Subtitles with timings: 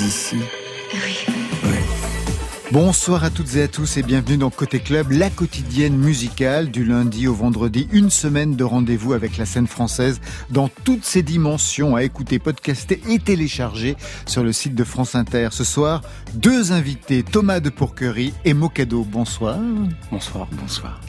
[0.00, 0.36] ici
[0.94, 1.16] Oui.
[2.70, 6.84] Bonsoir à toutes et à tous et bienvenue dans Côté Club, la quotidienne musicale du
[6.84, 7.88] lundi au vendredi.
[7.92, 10.20] Une semaine de rendez-vous avec la scène française
[10.50, 15.48] dans toutes ses dimensions à écouter, podcaster et télécharger sur le site de France Inter.
[15.50, 16.02] Ce soir,
[16.34, 19.02] deux invités, Thomas de Pourquerie et Mocado.
[19.02, 19.58] Bonsoir.
[20.10, 20.46] Bonsoir.
[20.52, 21.00] Bonsoir.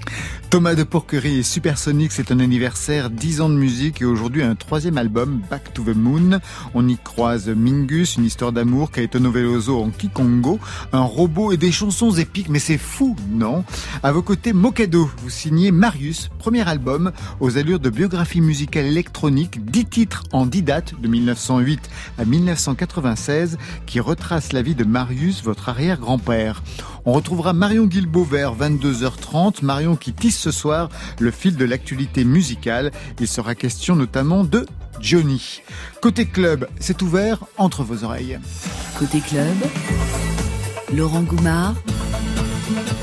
[0.50, 4.56] Thomas de Porquerie et Supersonic, c'est un anniversaire, 10 ans de musique et aujourd'hui un
[4.56, 6.40] troisième album, Back to the Moon.
[6.74, 10.60] On y croise Mingus, une histoire d'amour, Caetano Veloso en Kikongo,
[10.92, 13.64] un robot et des chansons épiques, mais c'est fou, non?
[14.02, 19.64] À vos côtés, Mokado, vous signez Marius, premier album aux allures de biographie musicale électronique,
[19.64, 25.44] 10 titres en 10 dates de 1908 à 1996 qui retrace la vie de Marius,
[25.44, 26.64] votre arrière-grand-père.
[27.10, 32.24] On retrouvera Marion Guilbault vers 22h30, Marion qui tisse ce soir le fil de l'actualité
[32.24, 32.92] musicale.
[33.20, 34.68] Il sera question notamment de
[35.02, 35.64] Johnny.
[36.04, 38.38] Côté club, c'est ouvert entre vos oreilles.
[39.00, 39.56] Côté club,
[40.96, 41.74] Laurent Goumard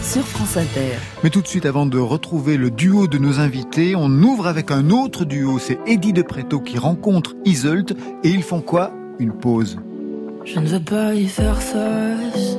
[0.04, 0.98] sur France Inter.
[1.24, 4.70] Mais tout de suite, avant de retrouver le duo de nos invités, on ouvre avec
[4.70, 5.58] un autre duo.
[5.58, 8.92] C'est Eddie de Preto qui rencontre Isolt et ils font quoi?
[9.18, 9.80] Une pause.
[10.44, 12.56] Je ne veux pas y faire face.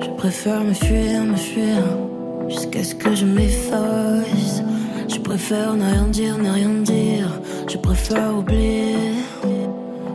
[0.00, 1.82] Je préfère me fuir, me fuir
[2.48, 4.62] jusqu'à ce que je m'efface.
[5.08, 7.28] Je préfère ne rien dire, ne rien dire.
[7.68, 8.96] Je préfère oublier.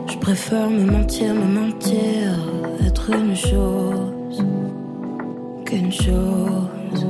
[0.06, 2.38] Je préfère me mentir, me mentir.
[2.86, 4.44] Être une chose
[5.64, 7.06] qu'une chose.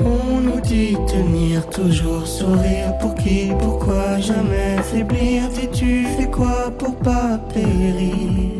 [0.00, 2.96] On nous dit tenir toujours sourire.
[3.00, 5.48] Pour qui, pourquoi jamais faiblir?
[5.48, 8.53] Dis-tu fais quoi pour pas périr?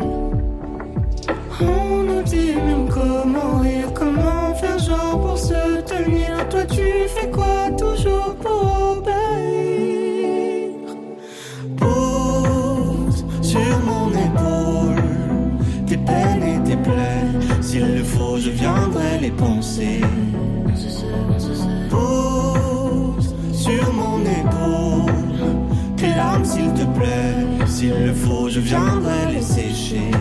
[17.74, 20.00] S'il le faut, je viendrai les penser.
[21.90, 25.56] Pose sur mon épaule
[25.96, 27.66] tes larmes, s'il te plaît.
[27.66, 30.12] S'il le faut, je viendrai les sécher.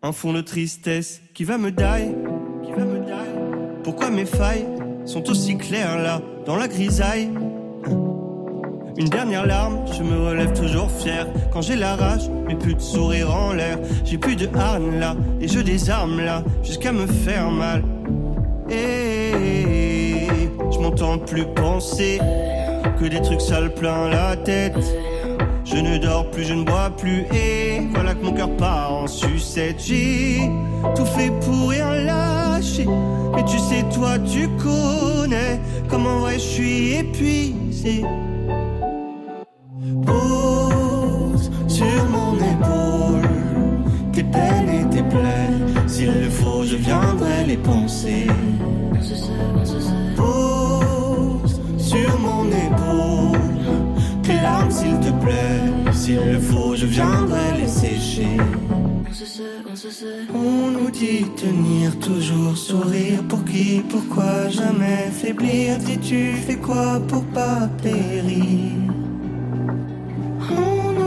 [0.00, 2.14] Un fond de tristesse qui va me die.
[3.82, 4.68] Pourquoi mes failles
[5.06, 7.30] sont aussi claires là, dans la grisaille?
[8.96, 11.26] Une dernière larme, je me relève toujours fier.
[11.52, 13.78] Quand j'ai la rage, mais plus de sourire en l'air.
[14.04, 17.82] J'ai plus de harne là, et je désarme là, jusqu'à me faire mal.
[18.70, 20.16] Et
[20.70, 22.20] je m'entends plus penser
[22.98, 24.76] que des trucs sales plein la tête.
[25.64, 29.06] Je ne dors plus, je ne bois plus, et voilà que mon cœur part en
[29.06, 29.82] sucette.
[29.84, 30.50] J'ai
[30.94, 32.86] tout fait pour rien lâcher,
[33.34, 38.04] mais tu sais, toi, tu connais comment vrai je suis épuisé.
[46.74, 48.26] Je viendrai les penser.
[50.16, 53.38] Pose sur mon épaule
[54.22, 55.92] tes larmes, s'il te plaît.
[55.92, 58.36] S'il le faut, je viendrai les sécher.
[60.34, 65.78] On nous dit tenir toujours sourire pour qui, pourquoi jamais faiblir?
[65.78, 68.83] Dis-tu fais quoi pour pas périr?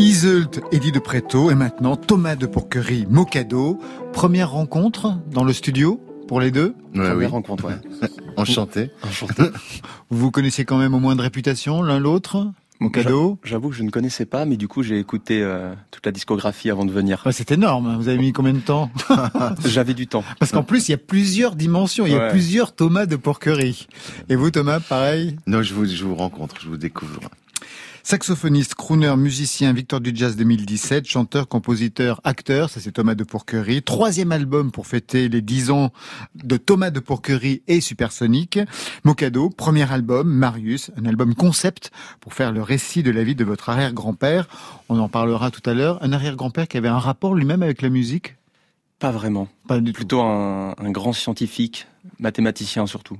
[0.00, 3.78] Iseult, Eddie de Preto et maintenant Thomas de Pourquerie, Mocado.
[4.14, 7.26] Première rencontre dans le studio pour les deux Ouais, Première oui.
[7.26, 7.74] rencontre, ouais.
[8.38, 8.90] Enchanté.
[9.02, 9.42] Enchanté.
[10.10, 13.38] Vous vous connaissiez quand même au moins de réputation l'un l'autre Mocado?
[13.44, 16.70] J'avoue que je ne connaissais pas, mais du coup j'ai écouté euh, toute la discographie
[16.70, 17.22] avant de venir.
[17.26, 17.96] Ouais, C'est énorme, hein.
[17.98, 18.90] vous avez mis combien de temps?
[19.66, 20.24] J'avais du temps.
[20.38, 22.30] Parce qu'en plus, il y a plusieurs dimensions, il y a Ouais.
[22.30, 23.86] plusieurs Thomas de Porquerie.
[24.30, 25.36] Et vous, Thomas, pareil?
[25.46, 27.20] Non, je vous, je vous rencontre, je vous découvre.
[28.02, 33.82] Saxophoniste, crooner, musicien, victoire du jazz 2017, chanteur, compositeur, acteur, ça c'est Thomas de Pourquerie.
[33.82, 35.92] Troisième album pour fêter les 10 ans
[36.34, 38.58] de Thomas de Pourquerie et Supersonic.
[39.04, 43.44] Mocado, premier album, Marius, un album concept pour faire le récit de la vie de
[43.44, 44.48] votre arrière-grand-père.
[44.88, 46.02] On en parlera tout à l'heure.
[46.02, 48.36] Un arrière-grand-père qui avait un rapport lui-même avec la musique?
[48.98, 49.48] Pas vraiment.
[49.68, 49.96] Pas du tout.
[49.96, 51.86] Plutôt un, un grand scientifique,
[52.18, 53.18] mathématicien surtout.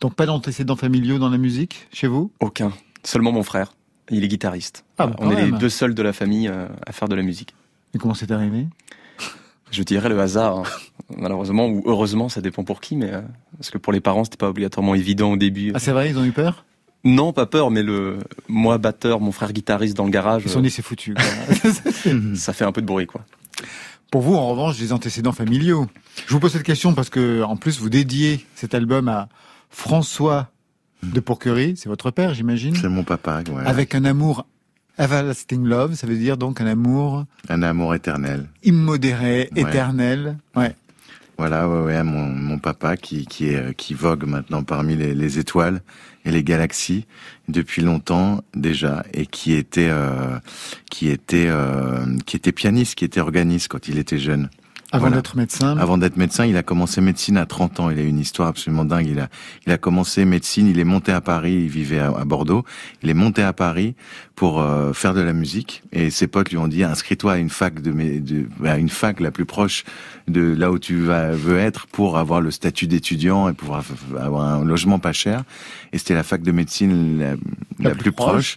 [0.00, 2.30] Donc pas d'antécédents familiaux dans la musique chez vous?
[2.40, 2.72] Aucun.
[3.04, 3.72] Seulement mon frère.
[4.10, 4.84] Il est guitariste.
[4.98, 7.22] Ah, bah, on est les deux seuls de la famille euh, à faire de la
[7.22, 7.54] musique.
[7.94, 8.66] Et comment c'est arrivé?
[9.70, 10.62] Je dirais le hasard, hein.
[11.16, 13.20] malheureusement ou heureusement, ça dépend pour qui, mais euh,
[13.56, 15.70] parce que pour les parents, c'était pas obligatoirement évident au début.
[15.74, 16.64] Ah, c'est vrai, ils ont eu peur?
[17.04, 18.18] Non, pas peur, mais le
[18.48, 21.14] moi batteur, mon frère guitariste dans le garage, Ils sont dit c'est foutu.
[21.16, 23.24] euh, ça fait un peu de bruit, quoi.
[24.10, 25.86] Pour vous, en revanche, des antécédents familiaux.
[26.26, 29.28] Je vous pose cette question parce que, en plus, vous dédiez cet album à
[29.70, 30.50] François
[31.02, 33.66] de Pourquerie, c'est votre père, j'imagine, C'est mon papa, ouais.
[33.66, 34.46] avec un amour
[34.98, 38.48] everlasting love, ça veut dire donc un amour un amour éternel.
[38.64, 39.62] immodéré, Ouais.
[39.62, 40.36] éternel.
[40.54, 40.74] Ouais.
[41.38, 45.38] Voilà, ouais, ouais, mon, mon papa qui, qui, est, qui vogue maintenant parmi les, les
[45.38, 45.80] étoiles
[46.26, 47.06] et les galaxies
[47.48, 50.38] depuis longtemps déjà et qui était, euh,
[50.90, 54.50] qui était, euh, qui était pianiste, qui était organiste quand il était jeune.
[54.92, 55.16] Avant Voilà.
[55.16, 55.76] d'être médecin.
[55.78, 57.90] Avant d'être médecin, il a commencé médecine à 30 ans.
[57.90, 59.06] Il a une histoire absolument dingue.
[59.06, 59.28] Il a,
[59.66, 62.64] il a commencé médecine, il est monté à Paris, il vivait à, à Bordeaux.
[63.02, 63.94] Il est monté à Paris
[64.40, 65.82] pour euh, faire de la musique.
[65.92, 69.20] Et ses potes lui ont dit, inscris-toi à une fac de, de à une fac
[69.20, 69.84] la plus proche
[70.28, 73.84] de là où tu vas, veux être pour avoir le statut d'étudiant et pouvoir
[74.18, 75.42] avoir un logement pas cher.
[75.92, 77.34] Et c'était la fac de médecine la,
[77.80, 78.56] la plus plus proche.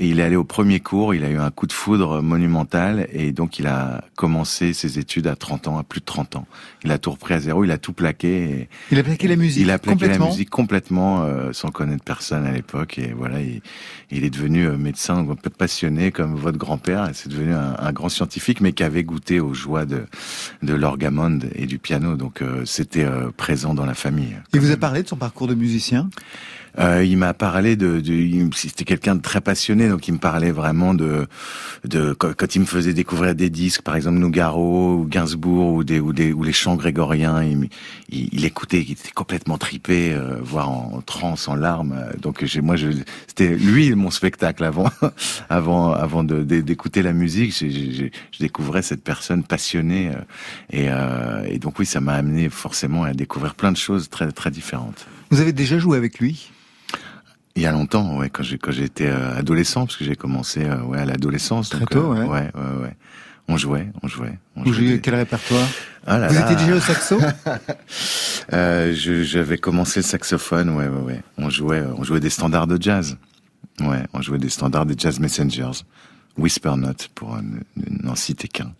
[0.00, 1.14] Et il est allé au premier cours.
[1.14, 3.06] Il a eu un coup de foudre monumental.
[3.12, 6.46] Et donc, il a commencé ses études à 30 ans, à plus de 30 ans.
[6.82, 7.62] Il a tout repris à zéro.
[7.62, 8.42] Il a tout plaqué.
[8.42, 9.62] Et Il a plaqué la musique.
[9.62, 13.60] il a plaqué la musique complètement euh, sans connaître personne à l'époque et voilà il,
[14.10, 14.76] il est devenu euh,
[15.22, 18.72] médecin un peu passionné comme votre grand-père et c'est devenu un, un grand scientifique mais
[18.72, 20.04] qui avait goûté aux joies de
[20.62, 24.36] de l'orgamonde et du piano donc euh, c'était euh, présent dans la famille.
[24.52, 26.08] Il vous a parlé de son parcours de musicien?
[26.78, 28.02] Euh, il m'a parlé de,
[28.54, 31.26] c'était quelqu'un de très passionné, donc il me parlait vraiment de,
[32.18, 36.12] quand, il me faisait découvrir des disques, par exemple Nougaro ou Gainsbourg ou des ou
[36.12, 37.68] des ou les chants grégoriens, il,
[38.10, 41.96] il, il écoutait, il était complètement tripé, euh, voire en, en transe, en larmes.
[42.20, 42.76] Donc moi,
[43.26, 44.90] c'était lui mon spectacle avant,
[45.48, 47.52] avant, avant d'écouter la musique.
[47.58, 50.12] Je découvrais cette personne passionnée
[50.74, 54.30] euh, et, et donc oui, ça m'a amené forcément à découvrir plein de choses très
[54.32, 55.06] très différentes.
[55.30, 56.50] Vous avez déjà joué avec lui?
[57.56, 60.64] Il y a longtemps, ouais, quand j'ai quand j'étais euh, adolescent, parce que j'ai commencé
[60.64, 61.68] euh, ouais à l'adolescence.
[61.70, 62.28] Très donc, tôt, euh, ouais.
[62.28, 62.96] ouais, ouais, ouais.
[63.48, 64.38] On jouait, on jouait.
[64.54, 65.66] On Vous jouait jouez des- quel répertoire?
[66.06, 66.42] Ah là Vous là.
[66.52, 67.18] étiez déjà au saxo?
[68.52, 71.20] Euh, je- J'avais commencé le saxophone, ouais, ouais, ouais.
[71.38, 73.16] On jouait, on jouait des standards de jazz.
[73.80, 75.84] Ouais, on jouait des standards des Jazz Messengers.
[76.36, 77.60] Whisper Note, pour ne-
[78.02, 78.72] n'en citer qu'un.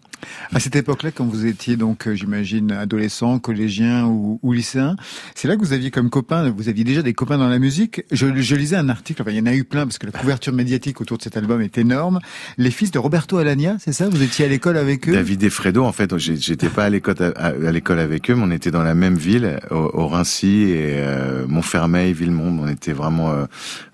[0.52, 4.96] À cette époque-là, quand vous étiez donc, euh, j'imagine, adolescent, collégien ou, ou lycéen,
[5.34, 8.02] c'est là que vous aviez comme copain, vous aviez déjà des copains dans la musique.
[8.10, 10.12] Je, je lisais un article, enfin, il y en a eu plein parce que la
[10.12, 12.20] couverture médiatique autour de cet album est énorme.
[12.58, 14.08] Les fils de Roberto Alagna, c'est ça?
[14.08, 15.12] Vous étiez à l'école avec eux?
[15.12, 18.42] David et Fredo, en fait, j'étais pas à l'école à, à l'école avec eux, mais
[18.44, 22.58] on était dans la même ville, au, au Rincy et euh, Montfermeil, Villemont.
[22.62, 23.44] On était vraiment euh,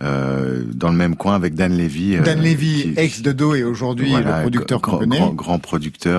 [0.03, 2.17] euh, dans le même coin avec Dan Levy.
[2.17, 5.19] euh, Dan Levy, qui- ex de Do et aujourd'hui Voilà, le producteur qu'on grand, connaît.
[5.19, 6.16] grand, grand producteur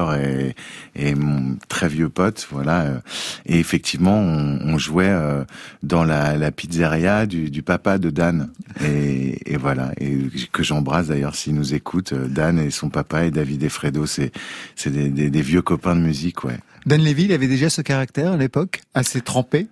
[0.96, 2.82] et, mon très vieux pote, voilà.
[2.82, 3.00] euh,
[3.46, 5.44] Et effectivement, on, jouait euh,
[5.84, 8.50] dans la, pizzeria du, papa de Dan.
[8.84, 10.18] Et, voilà, et
[10.52, 12.14] que j'embrasse d'ailleurs s'il nous écoute.
[12.14, 14.32] euh, Dan et son papa et David et Fredo, c'est
[14.86, 16.58] des, des vieux copains de musique, ouais.
[16.86, 19.68] Dan Levy, il avait déjà ce caractère à l'époque, assez trempé?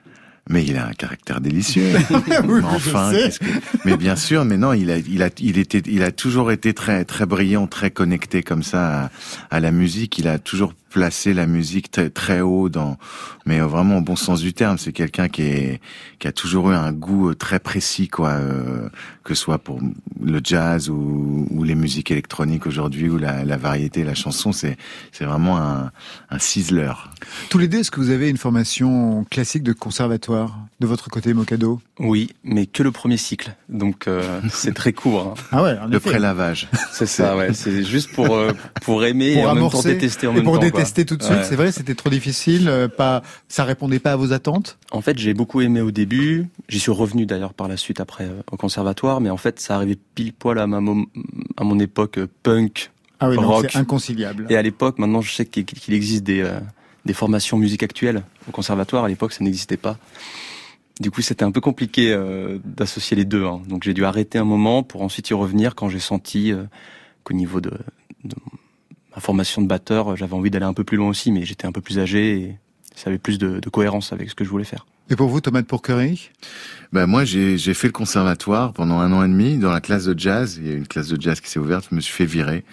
[0.50, 1.91] Mais il a un caractère délicieux.
[2.48, 3.46] Oui, enfin, que-
[3.86, 6.74] mais bien sûr, mais non, il a, il a, il était, il a toujours été
[6.74, 9.10] très, très brillant, très connecté comme ça à,
[9.50, 10.20] à la musique.
[10.20, 12.98] Il a toujours placé la musique très, très haut dans,
[13.46, 14.78] mais vraiment au bon sens du terme.
[14.78, 15.82] C'est quelqu'un qui est,
[16.20, 18.88] qui a toujours eu un goût euh, très précis, quoi, euh,
[19.25, 19.82] que ce soit pour
[20.24, 24.54] le jazz ou, ou les musiques électroniques aujourd'hui ou la, la variété, la chanson.
[24.54, 24.78] C'est,
[25.12, 25.92] c'est vraiment un,
[26.30, 26.94] un ciseler.
[27.50, 31.34] Tous les deux, est-ce que vous avez une formation classique de conservatoire de votre côté,
[31.34, 35.36] Mocado Oui, mais que le premier cycle, donc euh, c'est très court.
[35.38, 35.44] hein.
[35.52, 36.70] Ah ouais, en Le prélavage.
[36.94, 37.54] C'est ça, ouais.
[37.54, 38.52] C'est juste pour euh,
[38.84, 40.62] pour aimer et pour en même temps détester en et même pour temps.
[40.62, 40.70] quoi.
[40.86, 41.38] Détester tout de suite.
[41.38, 41.44] Ouais.
[41.44, 42.68] C'est vrai, c'était trop difficile.
[42.70, 44.77] euh, Pas, ça répondait pas à vos attentes?
[44.92, 46.48] En fait, j'ai beaucoup aimé au début.
[46.70, 49.75] J'y suis revenu d'ailleurs par la suite après euh, au conservatoire, mais en fait, ça
[49.75, 51.08] arrivait pile poil à ma mom-
[51.58, 52.92] à mon époque euh, punk.
[53.20, 53.68] Ah oui, Rock.
[53.72, 54.46] c'est inconciliable.
[54.50, 56.60] Et à l'époque, maintenant, je sais qu'il existe des euh,
[57.06, 59.06] des formations musique actuelle au conservatoire.
[59.06, 59.98] À l'époque, ça n'existait pas.
[61.00, 63.46] Du coup, c'était un peu compliqué euh, d'associer les deux.
[63.46, 63.62] hein.
[63.68, 66.63] Donc, j'ai dû arrêter un moment pour ensuite y revenir quand j'ai senti euh,
[67.24, 67.72] qu'au niveau de,
[68.24, 68.36] de
[69.15, 71.72] ma formation de batteur, j'avais envie d'aller un peu plus loin aussi, mais j'étais un
[71.72, 72.57] peu plus âgé et
[72.95, 74.86] ça avait plus de, de, cohérence avec ce que je voulais faire.
[75.10, 76.31] Et pour vous, Thomas de Pourquerie?
[76.91, 80.17] Ben moi, j'ai fait le conservatoire pendant un an et demi dans la classe de
[80.17, 80.57] jazz.
[80.60, 81.88] Il y a une classe de jazz qui s'est ouverte.
[81.91, 82.63] Je me suis fait virer,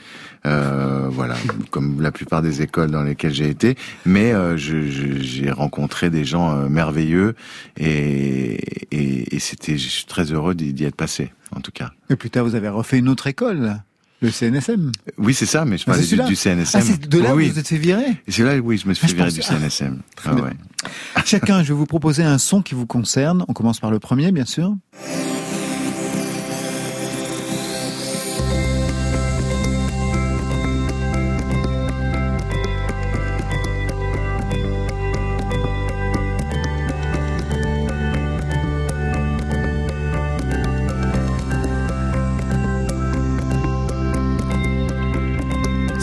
[0.47, 1.35] euh, voilà,
[1.71, 3.77] comme la plupart des écoles dans lesquelles j'ai été.
[4.07, 7.35] Mais euh, j'ai rencontré des gens euh, merveilleux
[7.77, 8.55] et,
[8.93, 11.91] et, et c'était, je suis très heureux d'y être passé, en tout cas.
[12.09, 13.83] Et plus tard, vous avez refait une autre école
[14.23, 16.81] le CNSM Oui, c'est ça, mais je parlais du, du, CNSM.
[16.81, 18.95] Ah, c'est de là oui, où vous êtes fait virer c'est là, oui, je me
[18.95, 20.01] suis fait virer du CNSM.
[20.25, 20.53] Ah, ouais.
[21.25, 23.45] Chacun, je vais vous proposer un son qui vous concerne.
[23.49, 24.75] On commence par le premier, bien sûr.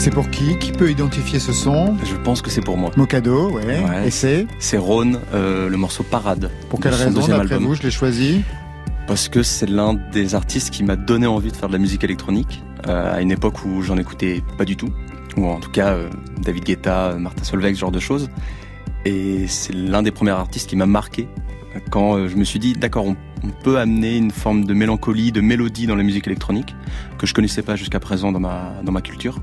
[0.00, 2.90] C'est pour qui Qui peut identifier ce son Je pense que c'est pour moi.
[2.96, 3.66] Mocado, ouais.
[3.66, 4.06] ouais.
[4.06, 6.50] Et c'est C'est Rhône, euh, le morceau Parade.
[6.70, 8.40] Pour quelle raison, d'après vous, je l'ai choisi
[9.06, 12.02] Parce que c'est l'un des artistes qui m'a donné envie de faire de la musique
[12.02, 14.88] électronique, euh, à une époque où j'en écoutais pas du tout.
[15.36, 16.08] Ou en tout cas, euh,
[16.40, 18.30] David Guetta, Martin Solveig, ce genre de choses.
[19.04, 21.28] Et c'est l'un des premiers artistes qui m'a marqué
[21.90, 25.42] quand je me suis dit, d'accord, on, on, peut amener une forme de mélancolie, de
[25.42, 26.74] mélodie dans la musique électronique,
[27.18, 29.36] que je connaissais pas jusqu'à présent dans ma, dans ma culture.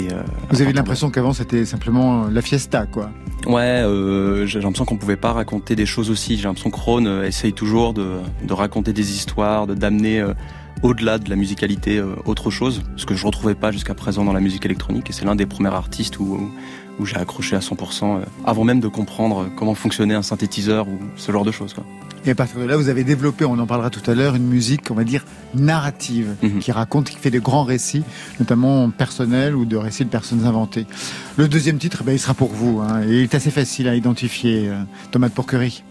[0.00, 3.10] Et euh, Vous avez l'impression qu'avant c'était simplement la fiesta, quoi.
[3.46, 6.36] Ouais, euh, j'ai l'impression qu'on pouvait pas raconter des choses aussi.
[6.36, 10.34] J'ai l'impression que euh, essaye toujours de, de, raconter des histoires, de d'amener euh,
[10.82, 14.32] au-delà de la musicalité euh, autre chose, ce que je retrouvais pas jusqu'à présent dans
[14.32, 15.10] la musique électronique.
[15.10, 16.50] Et c'est l'un des premiers artistes où,
[16.98, 21.32] où j'ai accroché à 100%, avant même de comprendre comment fonctionnait un synthétiseur ou ce
[21.32, 21.74] genre de choses.
[21.74, 21.84] Quoi.
[22.26, 24.46] Et à partir de là, vous avez développé, on en parlera tout à l'heure, une
[24.46, 25.24] musique, on va dire,
[25.54, 26.58] narrative, mm -hmm.
[26.58, 28.04] qui raconte, qui fait de grands récits,
[28.38, 30.86] notamment personnels ou de récits de personnes inventées.
[31.36, 33.94] Le deuxième titre, ben, il sera pour vous, hein, et il est assez facile à
[33.94, 35.82] identifier, euh, Thomas de Porquerie.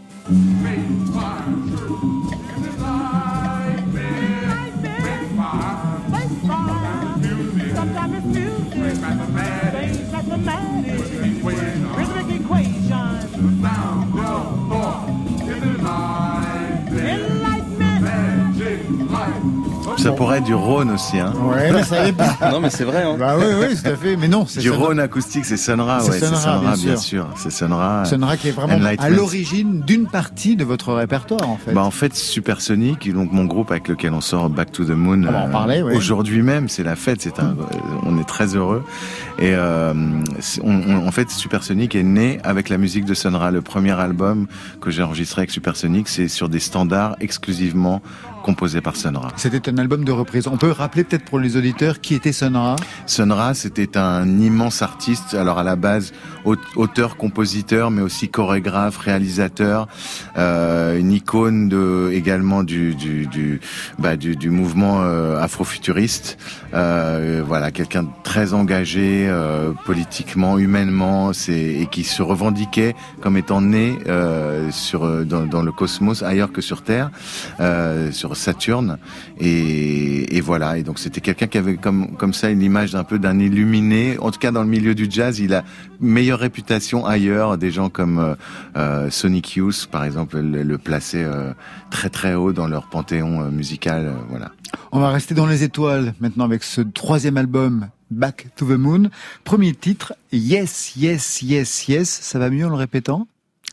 [20.10, 21.34] Ça pourrait être du Rhône aussi, hein.
[21.40, 22.52] Ouais, mais ça pas.
[22.52, 23.16] non, mais c'est vrai, hein.
[23.18, 24.16] Bah oui, oui, tout à fait.
[24.16, 26.12] Mais non, c'est Du Rhône acoustique, c'est Sonra, ouais.
[26.12, 27.28] C'est Sonra, bien sûr.
[27.36, 28.06] C'est Sonra.
[28.06, 31.74] Sonra qui est vraiment à l'origine d'une partie de votre répertoire, en fait.
[31.74, 35.24] Bah, en fait, Supersonic, donc mon groupe avec lequel on sort Back to the Moon.
[35.28, 35.96] On va en parler, oui.
[35.96, 37.56] Aujourd'hui même, c'est la fête, c'est un,
[38.04, 38.84] on est très heureux.
[39.38, 39.94] Et, euh,
[40.64, 43.52] on, on, en fait, Supersonic est né avec la musique de Sonra.
[43.52, 44.48] Le premier album
[44.82, 48.02] que j'ai enregistré avec Supersonic, c'est sur des standards exclusivement
[48.42, 49.30] composé par Sonra.
[49.36, 50.48] C'était un album de reprise.
[50.48, 55.34] On peut rappeler peut-être pour les auditeurs qui était Sonra Sonra, c'était un immense artiste.
[55.34, 56.14] Alors à la base,
[56.76, 59.88] auteur, compositeur, mais aussi chorégraphe, réalisateur,
[60.38, 63.62] euh, une icône de également du du du,
[63.98, 66.38] bah, du, du mouvement euh, afrofuturiste.
[66.74, 73.62] Euh, voilà, quelqu'un de très engagé euh, politiquement, humainement, et qui se revendiquait comme étant
[73.62, 77.10] né euh, sur dans, dans, le cosmos ailleurs que sur Terre,
[77.60, 78.98] euh, Saturne.
[79.40, 80.78] Et, voilà.
[80.78, 84.18] Et donc c'était quelqu'un qui avait comme comme ça une image d'un peu d'un illuminé.
[84.20, 85.64] En tout cas dans le milieu du jazz, il a
[86.00, 87.58] meilleure réputation ailleurs.
[87.58, 88.36] Des gens comme euh,
[88.78, 91.54] euh, Sonic Youth, par exemple, le, le plaçaient euh,
[91.92, 94.14] très très haut dans leur panthéon musical.
[94.30, 94.52] Voilà.
[94.92, 97.88] On va rester dans les étoiles maintenant avec ce troisième album.
[98.12, 99.10] Back to the Moon.
[99.44, 102.10] Premier titre, Yes, Yes, Yes, Yes.
[102.10, 103.28] Ça va mieux en le répétant?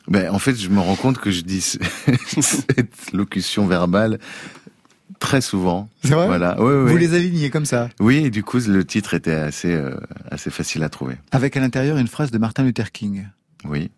[0.09, 1.61] Ben, en fait, je me rends compte que je dis
[2.41, 4.19] cette locution verbale
[5.19, 5.88] très souvent.
[6.03, 6.26] C'est vrai?
[6.26, 6.55] Voilà.
[6.55, 7.88] Vous les alignez comme ça?
[8.00, 9.97] Oui, et du coup, le titre était assez, euh,
[10.31, 11.17] assez facile à trouver.
[11.33, 13.26] Avec à l'intérieur une phrase de Martin Luther King.
[13.65, 13.91] Oui,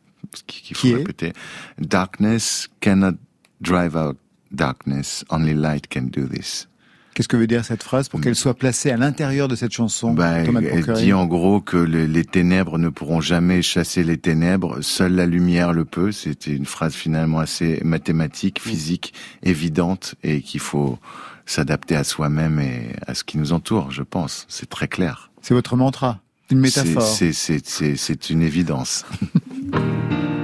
[0.47, 1.33] qu'il faut Qui répéter.
[1.79, 3.17] Darkness cannot
[3.61, 4.17] drive out
[4.51, 6.69] darkness, only light can do this.
[7.19, 10.15] Qu'est-ce que veut dire cette phrase pour qu'elle soit placée à l'intérieur de cette chanson
[10.15, 14.83] bah, Elle dit en gros que les, les, ténèbres ne pourront jamais chasser les ténèbres,
[14.83, 16.13] seule la lumière le peut.
[16.13, 21.01] C'était une phrase finalement assez mathématique, physique, évidente et qu'il faut
[21.45, 24.47] s'adapter à soi-même et à ce qui nous entoure, je pense.
[24.49, 25.33] C'est très clair.
[25.43, 26.21] C'est votre mantra,
[26.53, 27.03] une métaphore.
[27.03, 29.05] C'est une évidence.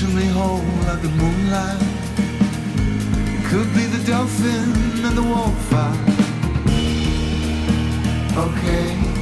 [0.00, 1.78] to me whole like the moonlight?
[3.50, 4.72] Could be the dolphin
[5.04, 5.72] and the wolf.
[8.46, 9.19] Okay.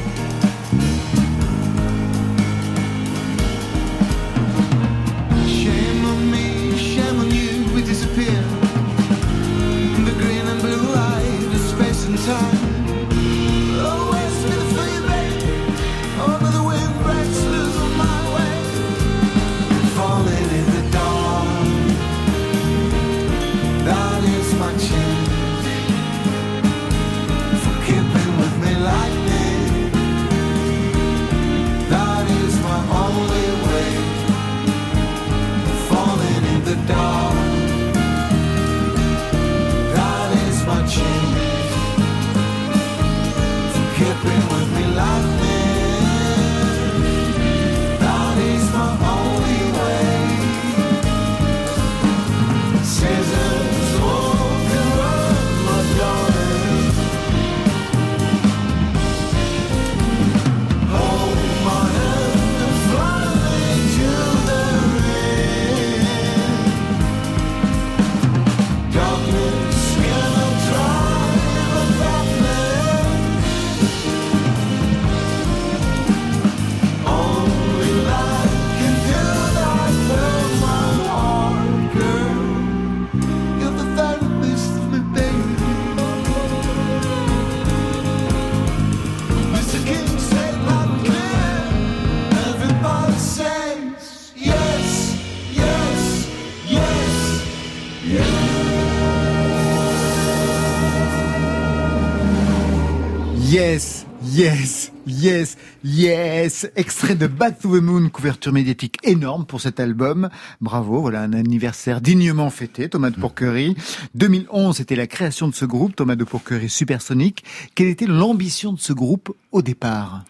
[104.38, 106.70] Yes, yes, yes.
[106.76, 110.28] Extrait de Back to the Moon, couverture médiatique énorme pour cet album.
[110.60, 113.74] Bravo, voilà un anniversaire dignement fêté, Thomas de Pourquerie.
[114.14, 117.42] 2011, c'était la création de ce groupe, Thomas de Pourquerie Supersonic.
[117.74, 120.22] Quelle était l'ambition de ce groupe au départ?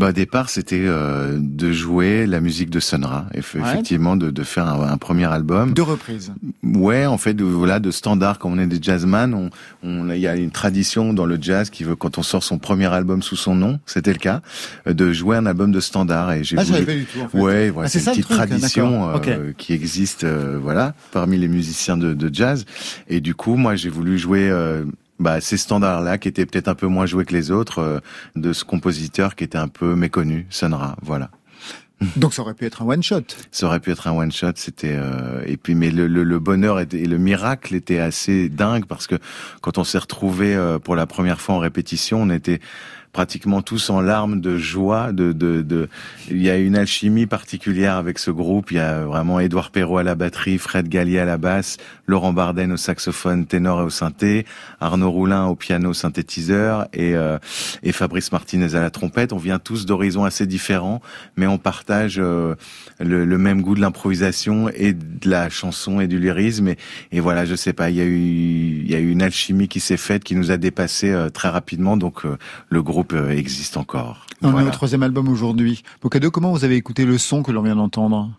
[0.00, 3.60] Bah, au départ, c'était euh, de jouer la musique de Sonra, et Ouais.
[3.68, 5.74] effectivement de, de faire un, un premier album.
[5.74, 6.32] Deux reprises.
[6.62, 9.50] Ouais, en fait, de, voilà, de standard, comme on est des jazzman, on,
[9.82, 12.58] on, il y a une tradition dans le jazz qui veut, quand on sort son
[12.58, 14.40] premier album sous son nom, c'était le cas,
[14.86, 16.32] euh, de jouer un album de standard.
[16.32, 17.38] Et j'ai Ah, voulu- pas du tout, en fait.
[17.38, 21.36] Ouais, voilà, Ah, c'est ça, une petite truc, tradition euh, qui existe, euh, voilà, parmi
[21.36, 22.64] les musiciens de, de jazz.
[23.08, 24.50] Et du coup, moi, j'ai voulu jouer.
[25.20, 27.98] Euh, bah, ces standards-là qui étaient peut-être un peu moins joués que les autres euh,
[28.36, 31.30] de ce compositeur qui était un peu méconnu, Sonra, voilà.
[32.16, 33.22] Donc ça aurait pu être un one shot.
[33.50, 36.38] Ça aurait pu être un one shot, c'était euh, et puis mais le, le, le
[36.38, 39.16] bonheur était, et le miracle était assez dingue parce que
[39.60, 42.60] quand on s'est retrouvé pour la première fois en répétition, on était
[43.12, 45.12] pratiquement tous en larmes de joie.
[45.12, 45.88] De, de, de,
[46.30, 48.70] il y a une alchimie particulière avec ce groupe.
[48.70, 52.32] Il y a vraiment Édouard Perrault à la batterie, Fred Gallier à la basse, Laurent
[52.32, 54.46] Barden au saxophone ténor et au synthé,
[54.80, 57.38] Arnaud Roulin au piano synthétiseur et, euh,
[57.82, 59.32] et Fabrice Martinez à la trompette.
[59.32, 61.00] On vient tous d'horizons assez différents,
[61.36, 62.54] mais on partage euh,
[63.00, 66.68] le, le, même goût de l'improvisation et de la chanson et du lyrisme.
[66.68, 66.78] Et,
[67.12, 69.68] et, voilà, je sais pas, il y a eu, il y a eu une alchimie
[69.68, 71.96] qui s'est faite, qui nous a dépassé euh, très rapidement.
[71.96, 72.36] Donc euh,
[72.68, 72.99] le groupe
[73.30, 74.26] existe encore.
[74.42, 74.66] On voilà.
[74.66, 75.82] est au troisième album aujourd'hui.
[76.02, 78.30] Bocado, comment vous avez écouté le son que l'on vient d'entendre?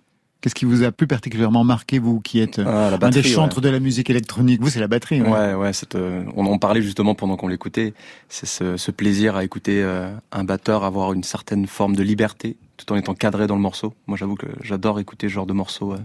[0.41, 3.57] Qu'est-ce qui vous a plus particulièrement marqué, vous qui êtes ah, batterie, un des chantres
[3.57, 3.61] ouais.
[3.61, 4.59] de la musique électronique?
[4.59, 5.21] Vous, c'est la batterie.
[5.21, 5.53] Ouais, ouais.
[5.53, 7.93] ouais cette, euh, on en parlait justement pendant qu'on l'écoutait.
[8.27, 12.57] C'est ce, ce, plaisir à écouter euh, un batteur avoir une certaine forme de liberté,
[12.77, 13.93] tout en étant cadré dans le morceau.
[14.07, 15.99] Moi, j'avoue que j'adore écouter ce genre de morceau euh,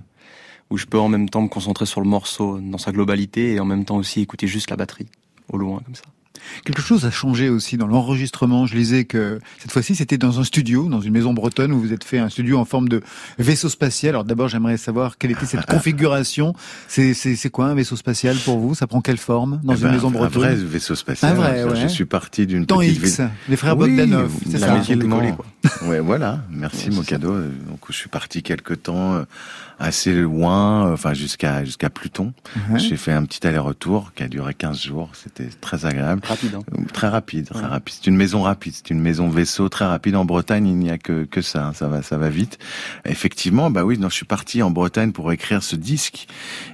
[0.69, 3.61] où je peux en même temps me concentrer sur le morceau dans sa globalité et
[3.61, 5.07] en même temps aussi écouter juste la batterie
[5.51, 6.05] au loin comme ça.
[6.65, 8.67] Quelque chose a changé aussi dans l'enregistrement.
[8.67, 11.93] Je lisais que cette fois-ci, c'était dans un studio, dans une maison bretonne où vous
[11.93, 13.03] êtes fait un studio en forme de
[13.39, 14.11] vaisseau spatial.
[14.11, 16.55] Alors d'abord, j'aimerais savoir quelle était cette configuration.
[16.89, 18.75] C'est c'est quoi un vaisseau spatial pour vous?
[18.75, 21.33] Ça prend quelle forme dans eh une ben, maison bretonne Un vrai vaisseau spatial.
[21.33, 21.81] Un vrai, ouais.
[21.81, 23.31] Je suis parti d'une Temps petite X, ville.
[23.49, 25.21] les frères oui, Bogdanov, c'est ça Tranquillement.
[25.87, 26.41] ouais, voilà.
[26.51, 27.35] Merci, mon cadeau.
[27.69, 29.25] Donc, je suis parti quelque temps
[29.79, 32.33] assez loin, enfin jusqu'à jusqu'à Pluton.
[32.71, 32.79] Ouais.
[32.79, 35.11] J'ai fait un petit aller-retour qui a duré 15 jours.
[35.13, 36.23] C'était très agréable.
[36.25, 36.55] Rapide.
[36.55, 36.83] Hein.
[36.93, 37.95] Très rapide, très rapide.
[38.01, 40.17] C'est une maison rapide, c'est une maison vaisseau très rapide.
[40.17, 41.73] En Bretagne, il n'y a que que ça, hein.
[41.75, 42.59] ça va, ça va vite.
[43.05, 46.27] Effectivement, bah oui, non, je suis parti en Bretagne pour écrire ce disque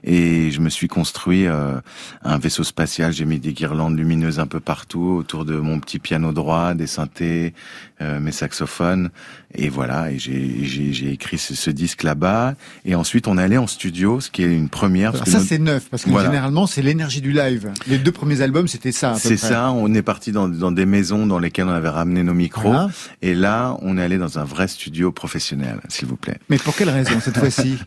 [0.05, 1.81] et je me suis construit euh,
[2.23, 3.13] un vaisseau spatial.
[3.13, 6.87] J'ai mis des guirlandes lumineuses un peu partout autour de mon petit piano droit, des
[6.87, 7.55] synthés,
[8.01, 9.11] euh, mes saxophones
[9.55, 10.13] et voilà.
[10.13, 14.21] Et j'ai j'ai écrit ce, ce disque là-bas et ensuite on est allé en studio,
[14.21, 15.17] ce qui est une première.
[15.27, 17.71] ça c'est neuf parce que généralement c'est l'énergie du live.
[17.87, 19.15] Les deux premiers albums c'était ça.
[19.19, 19.71] C'est ça.
[19.73, 22.75] On est parti dans, dans, des maisons dans lesquelles on avait ramené nos micros
[23.21, 26.39] et là on est allé dans un vrai studio professionnel, s'il vous plaît.
[26.49, 27.79] Mais pour quelle raison cette fois-ci?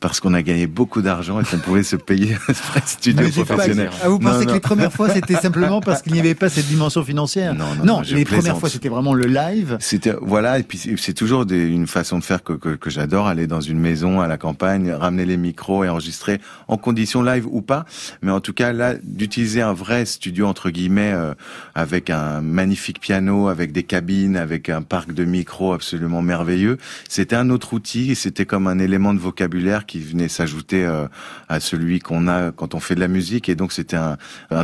[0.00, 3.90] Parce qu'on a gagné beaucoup d'argent et qu'on pouvait se payer un vrai studio professionnel.
[4.02, 6.66] ah, vous pensez que les premières fois c'était simplement parce qu'il n'y avait pas cette
[6.66, 7.54] dimension financière?
[7.54, 9.76] Non, non, non les premières fois c'était vraiment le live.
[9.80, 13.26] C'était voilà et puis c'est toujours des, une façon de faire que, que, que j'adore
[13.26, 17.46] aller dans une maison à la campagne, ramener les micros et enregistrer en condition live
[17.50, 17.84] ou pas,
[18.22, 21.34] mais en tout cas là d'utiliser un vrai studio entre guillemets euh,
[21.74, 26.78] avec un magnifique piano, avec des cabines, avec un parc de micros absolument merveilleux.
[27.08, 31.06] C'était un autre outil c'était comme un élément de vocabulaire qui venait s'ajouter euh,
[31.48, 34.16] à celui qu'on a quand on fait de la musique et donc c'était un,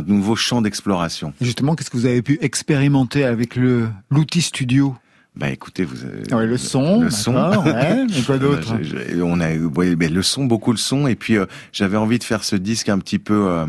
[0.07, 1.33] nouveau champ d'exploration.
[1.41, 3.55] Justement, qu'est-ce que vous avez pu expérimenter avec
[4.09, 4.95] l'outil studio?
[5.35, 6.47] Bah écoutez, vous avez...
[6.47, 8.73] le son, le son, ouais, et quoi d'autre
[9.21, 12.43] On a, ouais, le son, beaucoup le son, et puis euh, j'avais envie de faire
[12.43, 13.65] ce disque un petit peu euh,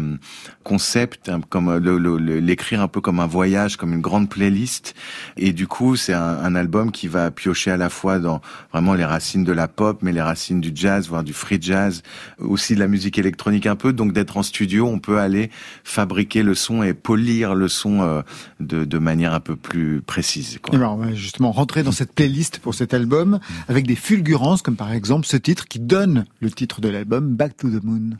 [0.65, 4.95] concept, hein, comme euh, l'écrire un peu comme un voyage, comme une grande playlist,
[5.37, 8.41] et du coup c'est un, un, album qui va piocher à la fois dans
[8.73, 12.03] vraiment les racines de la pop, mais les racines du jazz, voire du free jazz,
[12.39, 13.93] aussi de la musique électronique un peu.
[13.93, 15.51] Donc d'être en studio, on peut aller
[15.85, 18.23] fabriquer le son et polir le son
[18.59, 20.59] de, de manière un peu plus précise.
[20.63, 20.75] Quoi.
[20.75, 25.27] Alors, justement rentrer dans cette playlist pour cet album avec des fulgurances comme par exemple
[25.27, 28.17] ce titre qui donne le titre de l'album Back to the Moon.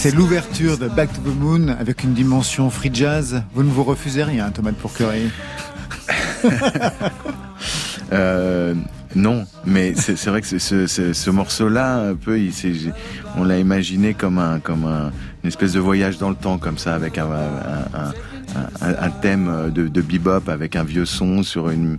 [0.00, 3.42] C'est l'ouverture de Back to the Moon avec une dimension free jazz.
[3.52, 5.28] Vous ne vous refusez rien, Thomas de Pourquerie
[8.12, 8.74] euh,
[9.16, 12.38] Non, mais c'est vrai que ce, ce, ce morceau-là, un peu,
[13.36, 14.60] on l'a imaginé comme un,
[15.42, 17.26] une espèce de voyage dans le temps, comme ça, avec un,
[18.80, 21.98] un un, thème de, de, bebop avec un vieux son sur une,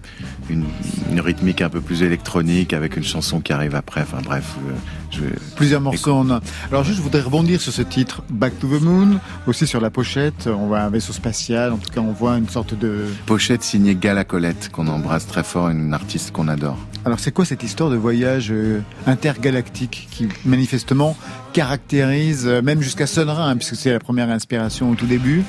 [0.50, 0.65] une,
[1.12, 4.02] une, rythmique un peu plus électronique avec une chanson qui arrive après.
[4.02, 4.74] Enfin bref, euh,
[5.12, 5.22] je,
[5.56, 6.13] plusieurs morceaux.
[6.13, 6.41] En a.
[6.72, 9.89] Alors juste, je voudrais rebondir sur ce titre, Back to the Moon, aussi sur la
[9.89, 10.48] pochette.
[10.48, 11.74] On voit un vaisseau spatial.
[11.74, 15.43] En tout cas, on voit une sorte de pochette signée Gala Colette qu'on embrasse très
[15.43, 16.78] fort, une artiste qu'on adore.
[17.06, 21.16] Alors c'est quoi cette histoire de voyage euh, intergalactique qui manifestement
[21.54, 25.44] caractérise euh, même jusqu'à Sonrin, puisque c'est la première inspiration au tout début.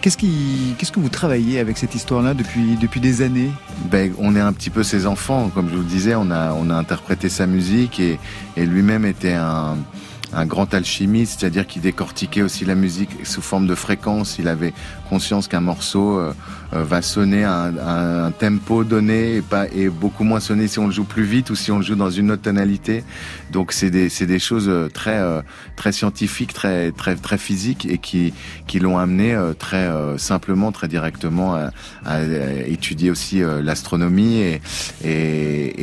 [0.00, 3.50] Qu'est-ce qui, qu'est-ce que vous travaillez avec cette histoire-là depuis depuis des années?
[3.90, 6.52] Ben on est un petit peu ses enfants, comme je vous le disais, on a
[6.52, 8.20] on a interprété sa musique et,
[8.56, 9.76] et lui-même était un
[10.46, 14.38] grand alchimiste, c'est-à-dire qu'il décortiquait aussi la musique sous forme de fréquence.
[14.38, 14.72] Il avait
[15.12, 16.32] conscience qu'un morceau euh,
[16.72, 20.86] euh, va sonner à un, tempo donné et, pas, et beaucoup moins sonner si on
[20.86, 23.04] le joue plus vite ou si on le joue dans une autre tonalité.
[23.50, 25.20] Donc c'est des, des choses euh, très,
[25.76, 28.32] très scientifiques, très, très, très physiques et qui,
[28.66, 31.56] qui l'ont amené très simplement, très directement
[32.06, 32.22] à,
[32.66, 34.62] étudier aussi l'astronomie et,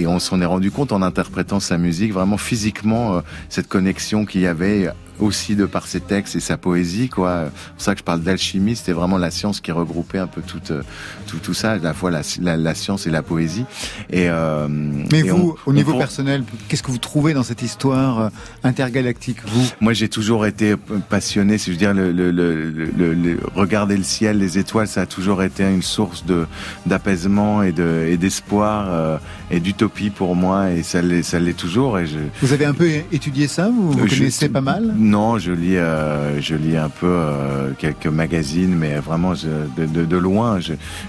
[0.01, 4.41] et, on s'en est rendu compte en interprétant sa musique, vraiment physiquement, cette connexion qu'il
[4.41, 4.89] y avait
[5.19, 7.45] aussi de par ses textes et sa poésie, quoi.
[7.45, 10.41] C'est pour ça que je parle d'alchimie, c'était vraiment la science qui regroupait un peu
[10.41, 10.81] tout, euh,
[11.27, 12.21] tout, tout ça, à la fois la,
[12.57, 13.65] la, science et la poésie.
[14.09, 18.29] Et, euh, Mais vous, au niveau personnel, qu'est-ce que vous trouvez dans cette histoire euh,
[18.63, 19.67] intergalactique, vous?
[19.81, 20.75] Moi, j'ai toujours été
[21.09, 25.01] passionné, si je veux dire, le, le, le, le, regarder le ciel, les étoiles, ça
[25.01, 26.45] a toujours été une source de
[26.85, 29.17] d'apaisement et de et d'espoir euh,
[29.51, 31.99] et d'utopie pour moi, et ça l'est, ça l'est toujours.
[31.99, 34.93] Et je, vous avez un peu étudié ça, vous, vous connaissez pas mal?
[35.09, 40.59] Non, je lis, euh, je lis un peu euh, quelques magazines, mais vraiment de, loin,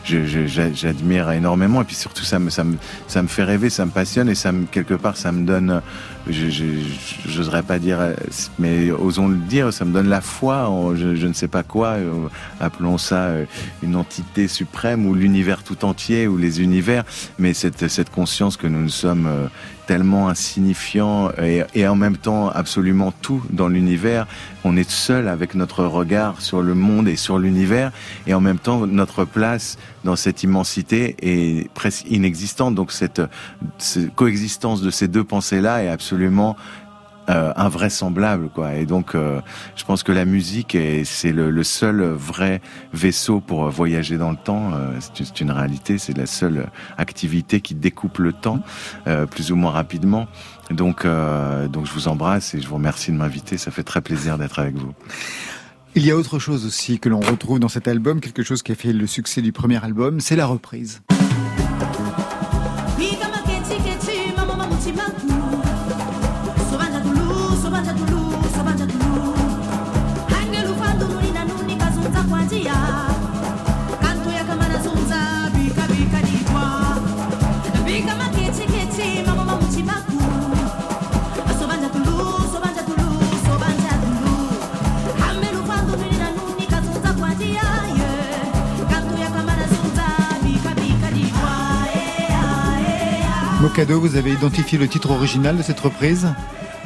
[0.05, 1.83] j'admire je, énormément.
[1.83, 4.35] Et puis surtout, ça me, ça me, ça me fait rêver, ça me passionne et
[4.35, 5.83] ça me, quelque part, ça me donne,
[6.29, 7.99] je pas dire,
[8.59, 12.29] mais osons le dire, ça me donne la foi je, ne sais pas quoi, euh,
[12.61, 13.31] appelons ça
[13.83, 17.05] une entité suprême ou l'univers tout entier ou les univers,
[17.39, 19.29] mais cette, conscience que nous sommes
[19.87, 24.27] tellement insignifiant et, et, en même temps absolument tout dans l'univers.
[24.63, 27.93] On est seul avec notre regard sur le monde et sur l'univers
[28.27, 32.75] et en même temps notre place dans cette immensité est presque inexistante.
[32.75, 33.23] Donc cette,
[34.17, 36.57] coexistence de ces deux pensées-là est absolument
[37.31, 38.75] euh, invraisemblable quoi.
[38.75, 39.41] Et donc euh,
[39.77, 42.61] je pense que la musique c'est le, le, seul vrai
[42.93, 44.73] vaisseau pour voyager dans le temps.
[44.75, 46.67] Euh, c'est une réalité c'est la seule
[46.99, 48.61] activité qui découpe le temps
[49.07, 50.27] euh, plus ou moins rapidement
[50.71, 53.59] donc euh, donc je vous embrasse et je vous remercie de m'inviter.
[53.59, 54.93] Ça fait très plaisir d'être avec vous.
[55.95, 58.73] Il y a autre chose aussi que l'on retrouve dans cet album quelque chose qui
[58.73, 61.03] a fait le succès du premier album c'est la reprise
[93.99, 96.29] Vous avez identifié le titre original de cette reprise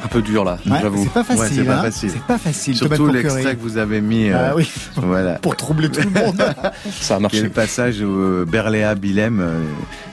[0.03, 1.03] un peu dur là, ouais, j'avoue.
[1.03, 1.41] C'est pas facile.
[1.41, 2.09] Ouais, c'est pas hein facile.
[2.11, 2.75] C'est pas facile.
[2.75, 4.29] Surtout l'extrait que vous avez mis.
[4.29, 4.69] Euh, ah oui.
[4.97, 5.33] Voilà.
[5.41, 6.43] Pour troubler tout le monde.
[6.91, 7.41] Ça a marché.
[7.41, 9.63] le passage où euh, Berléa Bilem, euh,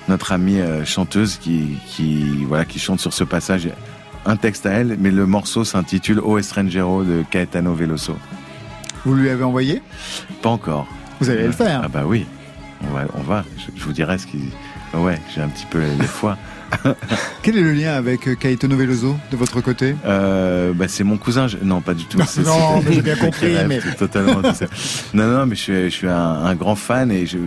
[0.08, 3.68] notre amie chanteuse, qui, qui voilà, qui chante sur ce passage
[4.24, 8.16] un texte à elle, mais le morceau s'intitule O Estrangero de Caetano Veloso.
[9.04, 9.82] Vous lui avez envoyé?
[10.40, 10.86] Pas encore.
[11.20, 11.82] Vous allez le faire.
[11.84, 12.24] Ah bah oui.
[12.88, 13.44] On va, on va.
[13.58, 14.38] Je, je vous dirai ce qui.
[14.94, 16.38] Ouais, j'ai un petit peu les fois.
[17.42, 19.94] Quel est le lien avec Caetano Veloso de votre côté?
[20.04, 21.48] Euh, bah, C'est mon cousin.
[21.48, 21.58] Je...
[21.62, 22.18] Non, pas du tout.
[22.18, 23.54] Non, non mais j'ai bien compris.
[23.68, 23.80] mais...
[23.98, 24.42] Totalement.
[25.14, 27.38] non, non, mais je suis, je suis un, un, grand fan et je,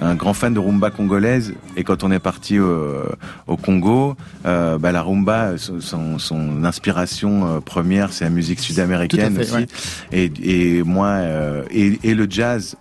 [0.00, 1.54] un grand fan de rumba congolaise.
[1.76, 3.02] Et quand on est parti au,
[3.46, 9.52] au Congo, euh, bah, la rumba, son, son inspiration première, c'est la musique sud-américaine aussi.
[9.52, 9.66] Ouais.
[10.12, 12.76] Et, et moi, euh, et, et le jazz,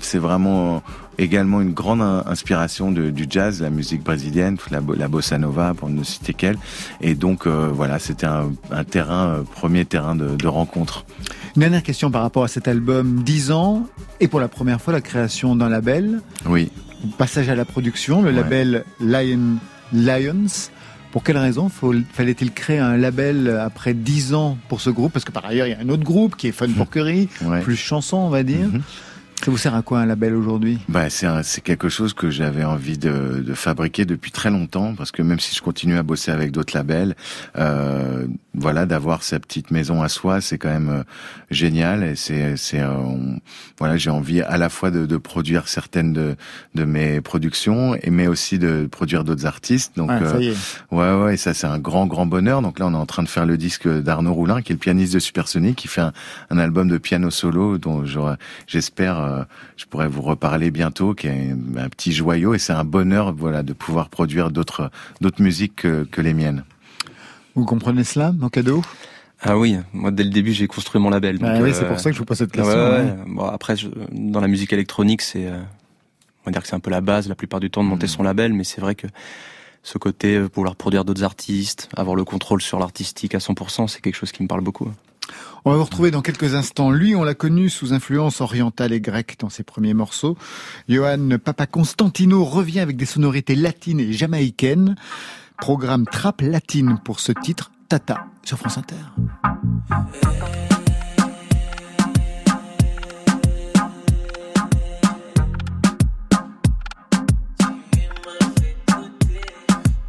[0.00, 0.82] c'est vraiment
[1.20, 5.88] également une grande inspiration de, du jazz, la musique brésilienne, la, la bossa nova, pour
[5.90, 6.56] ne citer qu'elle.
[7.00, 11.04] Et donc, euh, voilà, c'était un, un, terrain, euh, premier terrain de, de, rencontre.
[11.56, 13.86] Une dernière question par rapport à cet album, 10 ans,
[14.20, 16.20] et pour la première fois, la création d'un label.
[16.46, 16.70] Oui.
[17.18, 18.36] Passage à la production, le ouais.
[18.36, 19.56] label Lion
[19.92, 20.70] Lions.
[21.12, 21.68] Pour quelle raison
[22.12, 25.12] fallait-il créer un label après 10 ans pour ce groupe?
[25.12, 27.62] Parce que par ailleurs, il y a un autre groupe qui est Fun Porkery, ouais.
[27.62, 28.68] plus chanson, on va dire.
[28.68, 29.09] Mm -hmm.
[29.42, 30.78] Ça vous sert à quoi un label aujourd'hui?
[30.88, 35.40] Bah, C'est quelque chose que j'avais envie de, fabriquer depuis très longtemps, parce que même
[35.40, 37.16] si je continue à bosser avec d'autres labels,
[37.56, 41.02] euh, voilà, d'avoir sa petite maison à soi, c'est quand même euh,
[41.50, 42.02] génial.
[42.02, 42.96] Et c'est, c'est, euh,
[43.78, 46.36] voilà, j'ai envie à la fois de, de produire certaines de,
[46.74, 49.96] de, mes productions, et mais aussi de produire d'autres artistes.
[49.96, 50.56] Donc, ah, ça y est.
[50.90, 52.62] ouais, ouais, et ça c'est un grand, grand bonheur.
[52.62, 54.80] Donc là, on est en train de faire le disque d'Arnaud Roulin, qui est le
[54.80, 56.12] pianiste de Supersonic, qui fait un,
[56.50, 58.04] un album de piano solo, dont
[58.66, 59.42] j'espère euh,
[59.76, 63.62] je pourrais vous reparler bientôt, qui est un petit joyau et c'est un bonheur, voilà,
[63.62, 66.64] de pouvoir produire d'autres d'autres musiques que, que, les miennes.
[67.54, 68.82] Vous comprenez cela, mon cadeau
[69.42, 71.38] ah oui, moi dès le début j'ai construit mon label.
[71.38, 72.74] Donc, ah oui, euh, c'est pour ça que je vous pose cette question.
[72.74, 73.16] Ouais, ouais.
[73.26, 75.58] Bon, après, je, dans la musique électronique, c'est, euh,
[76.42, 78.04] on va dire que c'est un peu la base la plupart du temps de monter
[78.04, 78.10] mmh.
[78.10, 79.06] son label, mais c'est vrai que
[79.82, 84.14] ce côté pouvoir produire d'autres artistes, avoir le contrôle sur l'artistique à 100%, c'est quelque
[84.14, 84.90] chose qui me parle beaucoup.
[85.64, 86.90] On va vous retrouver dans quelques instants.
[86.90, 90.36] Lui, on l'a connu sous influence orientale et grecque dans ses premiers morceaux.
[90.88, 94.96] Johan Papa Constantino revient avec des sonorités latines et jamaïcaines.
[95.60, 98.96] Programme trap latine pour ce titre, Tata, sur France Inter.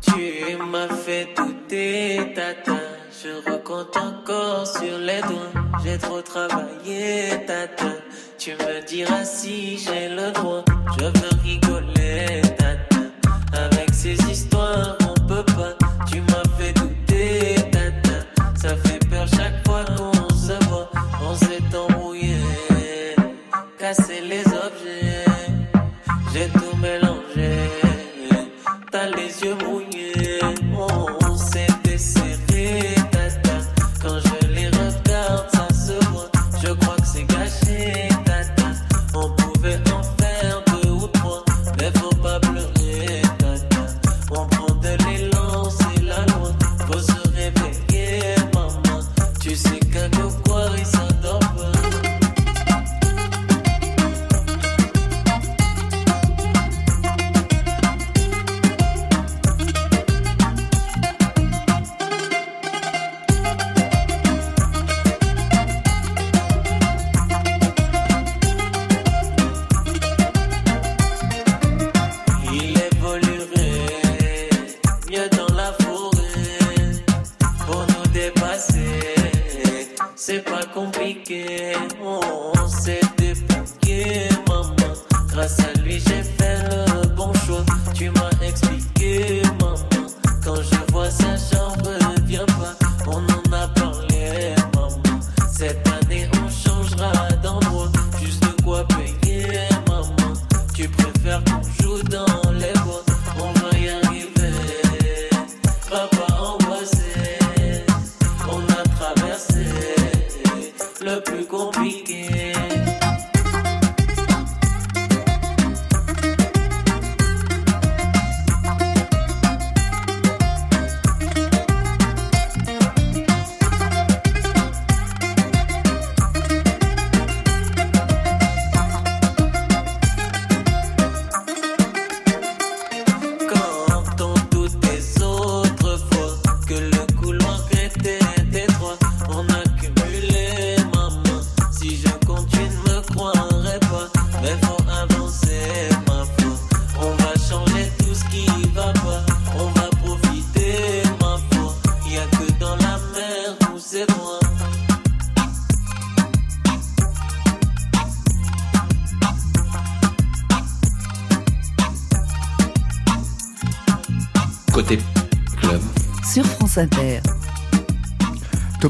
[0.02, 2.78] Tu m'as fait douter, Tata.
[3.24, 5.62] Je recompte encore sur les doigts.
[5.84, 7.92] J'ai trop travaillé, tata.
[8.40, 10.64] Tu me diras si j'ai le droit.
[10.98, 12.91] Je veux rigoler, tata.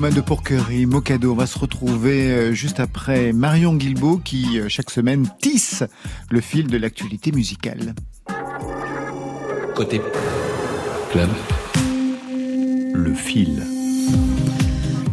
[0.02, 4.68] Thomas de Porquerie, Mocado, on va se retrouver euh, juste après Marion Guilbault qui, euh,
[4.68, 5.84] chaque semaine, tisse
[6.32, 7.94] le fil de l'actualité musicale.
[9.76, 10.02] Côté
[11.12, 11.30] club.
[12.96, 13.62] Le fil.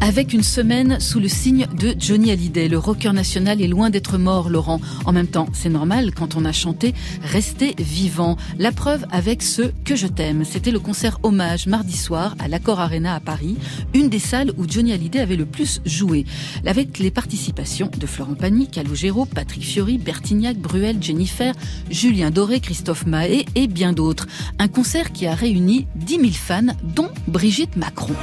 [0.08, 4.16] Avec une semaine sous le signe de Johnny Hallyday, le rocker national est loin d'être
[4.16, 4.80] mort, Laurent.
[5.04, 8.38] En même temps, c'est normal quand on a chanté Rester vivant.
[8.58, 10.46] La preuve avec ce Que je t'aime.
[10.46, 13.58] C'était le concert hommage mardi soir à l'Accor Arena à Paris,
[13.92, 16.24] une des salles où Johnny Hallyday avait le plus joué.
[16.64, 21.52] Avec les participations de Florent Pagny, Calogero, Patrick Fiori, Bertignac, Bruel, Jennifer,
[21.90, 24.26] Julien Doré, Christophe Mahé et bien d'autres.
[24.58, 28.14] Un concert qui a réuni 10 000 fans, dont Brigitte Macron.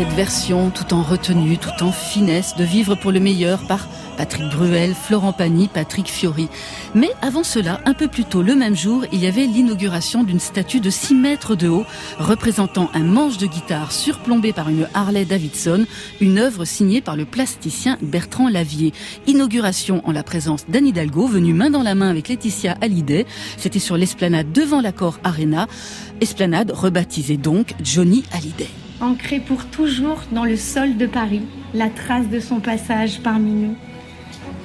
[0.00, 3.86] Cette version, tout en retenue, tout en finesse, de vivre pour le meilleur par
[4.16, 6.48] Patrick Bruel, Florent Pagny, Patrick Fiori.
[6.94, 10.40] Mais avant cela, un peu plus tôt le même jour, il y avait l'inauguration d'une
[10.40, 11.84] statue de 6 mètres de haut,
[12.18, 15.84] représentant un manche de guitare surplombé par une Harley Davidson,
[16.22, 18.94] une œuvre signée par le plasticien Bertrand Lavier.
[19.26, 23.26] Inauguration en la présence d'Anne Hidalgo, venue main dans la main avec Laetitia Hallyday.
[23.58, 25.66] C'était sur l'esplanade devant l'accord Arena.
[26.22, 28.70] Esplanade rebaptisée donc Johnny Hallyday.
[29.00, 31.42] Ancré pour toujours dans le sol de Paris,
[31.74, 33.74] la trace de son passage parmi nous.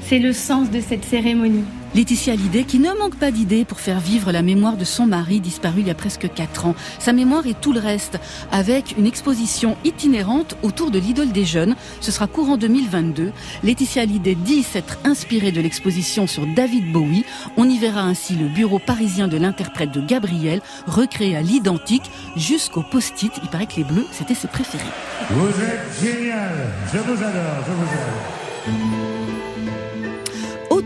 [0.01, 1.65] C'est le sens de cette cérémonie.
[1.95, 5.39] Laetitia Hallyday qui ne manque pas d'idées pour faire vivre la mémoire de son mari
[5.39, 6.75] disparu il y a presque 4 ans.
[6.99, 8.19] Sa mémoire et tout le reste,
[8.51, 11.73] avec une exposition itinérante autour de l'idole des jeunes.
[12.01, 13.31] Ce sera courant 2022.
[13.63, 17.23] Laetitia Hallyday dit s'être inspirée de l'exposition sur David Bowie.
[17.55, 22.83] On y verra ainsi le bureau parisien de l'interprète de Gabriel, recréé à l'identique jusqu'au
[22.83, 23.31] post-it.
[23.41, 24.83] Il paraît que les bleus, c'était ses préférés.
[25.29, 28.44] Vous êtes génial, je vous adore, je vous aime.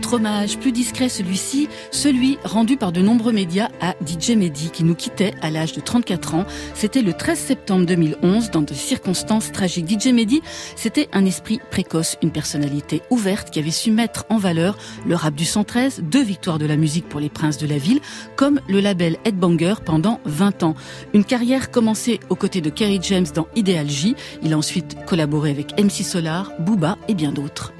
[0.00, 4.82] Autre hommage, plus discret celui-ci, celui rendu par de nombreux médias à DJ Mehdi, qui
[4.82, 6.46] nous quittait à l'âge de 34 ans.
[6.72, 10.00] C'était le 13 septembre 2011, dans des circonstances tragiques.
[10.00, 10.40] DJ Mehdi,
[10.74, 15.34] c'était un esprit précoce, une personnalité ouverte qui avait su mettre en valeur le rap
[15.34, 18.00] du 113, deux victoires de la musique pour les princes de la ville,
[18.36, 20.76] comme le label Headbanger pendant 20 ans.
[21.12, 24.16] Une carrière commencée aux côtés de Kerry James dans Ideal J.
[24.42, 27.74] Il a ensuite collaboré avec MC Solar, Booba et bien d'autres.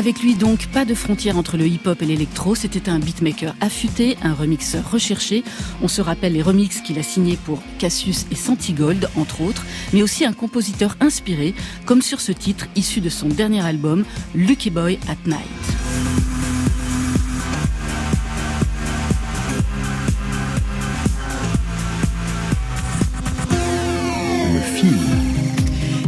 [0.00, 4.16] Avec lui donc, pas de frontière entre le hip-hop et l'électro, c'était un beatmaker affûté,
[4.22, 5.44] un remixeur recherché.
[5.82, 10.02] On se rappelle les remixes qu'il a signés pour Cassius et Santigold, entre autres, mais
[10.02, 14.98] aussi un compositeur inspiré, comme sur ce titre issu de son dernier album, Lucky Boy
[15.06, 15.89] at Night.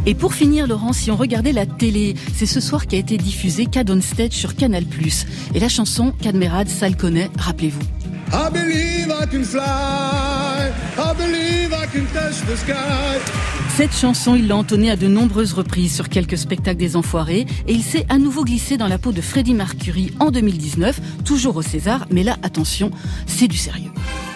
[0.04, 3.66] Et pour finir, Laurent, si on regardait la télé, c'est ce soir qu'a été diffusé
[3.66, 4.84] Cad on Stage sur Canal+.
[5.54, 7.82] Et la chanson Cadmerade, ça le connaît, rappelez-vous.
[8.32, 10.72] I believe I can fly.
[10.98, 12.72] I believe I can touch the sky.
[13.76, 17.72] Cette chanson, il l'a entonnée à de nombreuses reprises sur quelques spectacles des Enfoirés et
[17.72, 21.62] il s'est à nouveau glissé dans la peau de Freddie Mercury en 2019, toujours au
[21.62, 22.90] César, mais là, attention,
[23.26, 23.90] c'est du sérieux.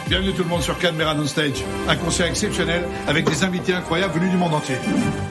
[0.09, 1.65] Bienvenue tout le monde sur Cadmeran on Stage.
[1.89, 4.77] Un concert exceptionnel avec des invités incroyables venus du monde entier.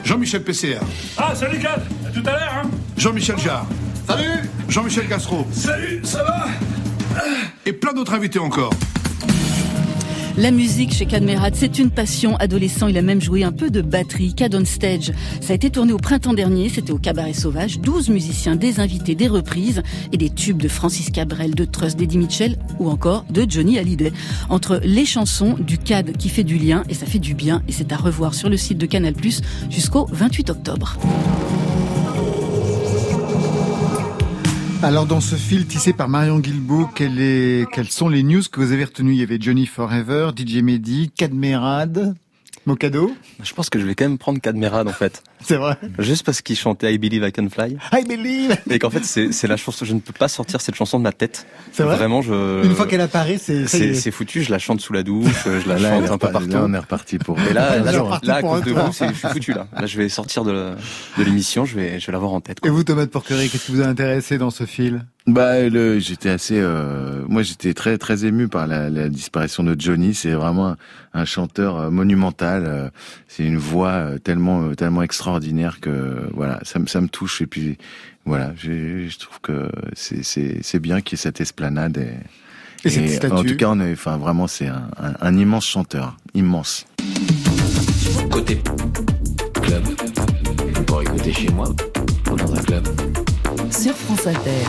[0.04, 0.80] Jean-Michel PCR.
[1.16, 2.68] Ah, salut Cad À tout à l'heure, hein
[2.98, 3.66] Jean-Michel Jarre.
[4.06, 5.46] Salut Jean-Michel Castro.
[5.50, 6.46] Salut, ça va?
[7.64, 8.70] Et plein d'autres invités encore.
[10.38, 12.36] La musique chez Cadmerat, c'est une passion.
[12.36, 14.34] Adolescent, il a même joué un peu de batterie.
[14.34, 17.80] Cad on Stage, ça a été tourné au printemps dernier, c'était au Cabaret Sauvage.
[17.80, 19.82] 12 musiciens, des invités, des reprises
[20.12, 24.12] et des tubes de Francis Cabrel, de Trust, d'Eddie Mitchell ou encore de Johnny Hallyday.
[24.50, 27.72] Entre les chansons, du Cad qui fait du lien et ça fait du bien et
[27.72, 29.14] c'est à revoir sur le site de Canal+,
[29.70, 30.98] jusqu'au 28 octobre.
[34.86, 36.38] Alors dans ce fil tissé par Marion
[37.20, 39.14] est, quelles sont les news que vous avez retenues?
[39.14, 42.14] Il y avait Johnny Forever, DJ Mehdi, Cadmerade,
[42.66, 43.10] Mocado.
[43.42, 45.24] Je pense que je vais quand même prendre Cadmerade en fait.
[45.42, 45.76] C'est vrai.
[45.98, 47.76] Juste parce qu'il chantait I Believe I Can Fly.
[47.92, 48.56] I believe.
[48.70, 51.02] Et qu'en fait c'est c'est la chanson, je ne peux pas sortir cette chanson de
[51.04, 51.46] ma tête.
[51.72, 52.64] C'est vrai Vraiment je.
[52.64, 53.66] Une fois qu'elle apparaît, c'est.
[53.66, 56.10] C'est c'est foutu, je la chante sous la douche, je la Là, chante on est
[56.10, 56.48] un peu partout.
[56.48, 57.38] là, on est reparti pour.
[57.40, 59.66] Et là, là, à cause de vous, c'est- je suis foutu là.
[59.78, 60.72] Là, je vais sortir de,
[61.18, 62.58] de l'émission, je vais, je vais l'avoir en tête.
[62.64, 65.04] Et vous, Thomas de Porquerie, qu'est-ce qui vous a intéressé dans ce fil?
[65.26, 69.74] Bah, le, j'étais assez, euh, moi, j'étais très, très ému par la, la disparition de
[69.78, 70.14] Johnny.
[70.14, 70.76] C'est vraiment un,
[71.14, 72.64] un chanteur euh, monumental.
[72.64, 72.88] euh,
[73.26, 75.25] C'est une voix tellement, tellement extraordinaire
[75.80, 77.42] que, voilà, ça, me- ça me touche.
[77.42, 77.76] Et puis,
[78.24, 78.52] voilà,
[79.08, 81.98] je trouve que c'est, c'est, c'est bien qu'il y ait cette esplanade.
[81.98, 85.66] Et, Et cette en tout cas, on est, enfin, vraiment, c'est un, un, un immense
[85.66, 86.86] chanteur, immense.
[88.30, 88.60] Côté
[89.62, 89.82] club.
[90.86, 91.68] Pour écouter chez moi
[92.30, 92.86] ou dans un club.
[93.70, 94.64] Sur France Inter.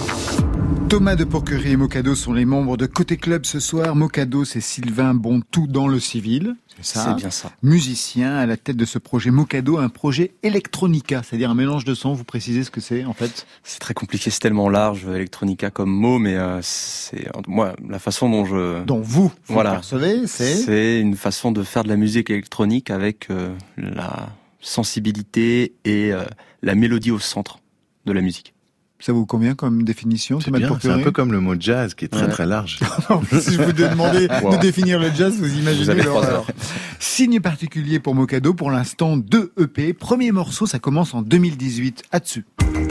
[0.90, 3.96] Thomas de Porquerie et Mocado sont les membres de Côté Club ce soir.
[3.96, 6.56] Mocado, c'est Sylvain Bontou dans le civil.
[6.82, 7.52] C'est ça C'est bien ça.
[7.64, 11.94] Musicien à la tête de ce projet Mocado, un projet electronica, c'est-à-dire un mélange de
[11.94, 12.14] sons.
[12.14, 13.46] Vous précisez ce que c'est en fait?
[13.64, 18.30] C'est très compliqué, c'est tellement large, electronica comme mot, mais euh, c'est, moi, la façon
[18.30, 19.72] dont je, dont vous, vous Voilà.
[19.72, 20.56] le percevez, c'est?
[20.56, 24.30] C'est une façon de faire de la musique électronique avec euh, la
[24.62, 26.24] sensibilité et euh,
[26.62, 27.60] la mélodie au centre
[28.06, 28.54] de la musique.
[29.00, 32.06] Ça vous convient comme définition C'est bien, c'est un peu comme le mot jazz qui
[32.06, 32.30] est très, Ouais.
[32.30, 32.80] très large.
[33.40, 34.56] si je vous demandais Wow.
[34.56, 36.46] de définir le jazz, vous imaginez l'horreur.
[37.00, 39.94] Signe particulier pour Mocado, pour l'instant deux EP.
[39.94, 42.04] Premier morceau, ça commence en 2018.
[42.12, 42.46] Là-dessus.
[42.58, 42.87] Quelques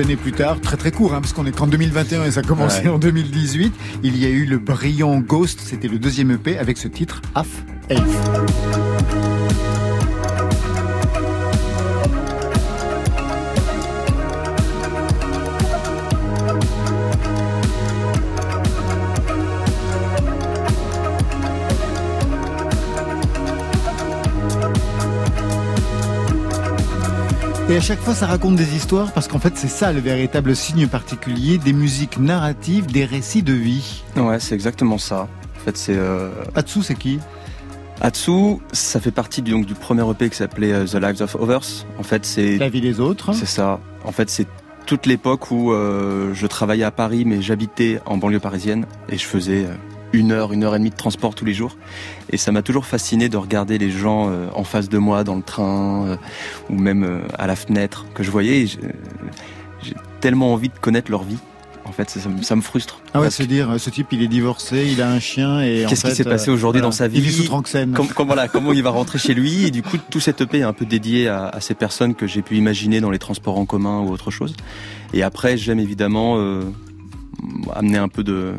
[0.00, 2.42] années plus tard, très très court, hein, parce qu'on est qu'en 2021 et ça a
[2.42, 2.88] commencé Ouais.
[2.88, 3.72] en 2018,
[4.02, 7.64] il y a eu le brillant Ghost, c'était le deuxième EP avec ce titre, Half.
[27.70, 30.56] Et à chaque fois, ça raconte des histoires parce qu'en fait, c'est ça le véritable
[30.56, 34.02] signe particulier des musiques narratives, des récits de vie.
[34.16, 35.28] Ouais, c'est exactement ça.
[35.56, 37.20] En fait, c'est euh, Atsu, c'est qui?
[38.00, 41.36] Atsu, ça fait partie du, donc, du premier EP qui s'appelait euh, The Lives of
[41.36, 41.86] Others.
[41.96, 43.32] En fait, c'est La vie des autres.
[43.34, 43.78] c'est ça.
[44.04, 44.48] En fait, c'est
[44.86, 49.24] toute l'époque où euh, je travaillais à Paris, mais j'habitais en banlieue parisienne et je
[49.24, 49.74] faisais euh,
[50.12, 51.76] une heure, une heure et demie de transport tous les jours.
[52.30, 55.36] Et ça m'a toujours fasciné de regarder les gens euh, en face de moi dans
[55.36, 56.16] le train euh,
[56.68, 58.66] ou même euh, à la fenêtre que je voyais.
[58.66, 58.78] j'ai-
[60.20, 61.38] tellement envie de connaître leur vie.
[61.86, 63.00] En fait, ça, ça me- frustre.
[63.14, 66.06] Ah ouais, se dire, ce type, il est divorcé, il a un chien et Qu'est-ce
[66.06, 67.92] qui s'est passé aujourd'hui dans sa vie Il vit sous Tranxène.
[67.92, 70.58] Comme, comme- voilà, comment il va rentrer chez lui et du coup tout cet EP
[70.58, 73.58] est un peu dédié à, à ces personnes que j'ai pu imaginer dans les transports
[73.58, 74.54] en commun ou autre chose.
[75.14, 76.60] Et après j'aime évidemment euh,
[77.74, 78.52] amener un peu de,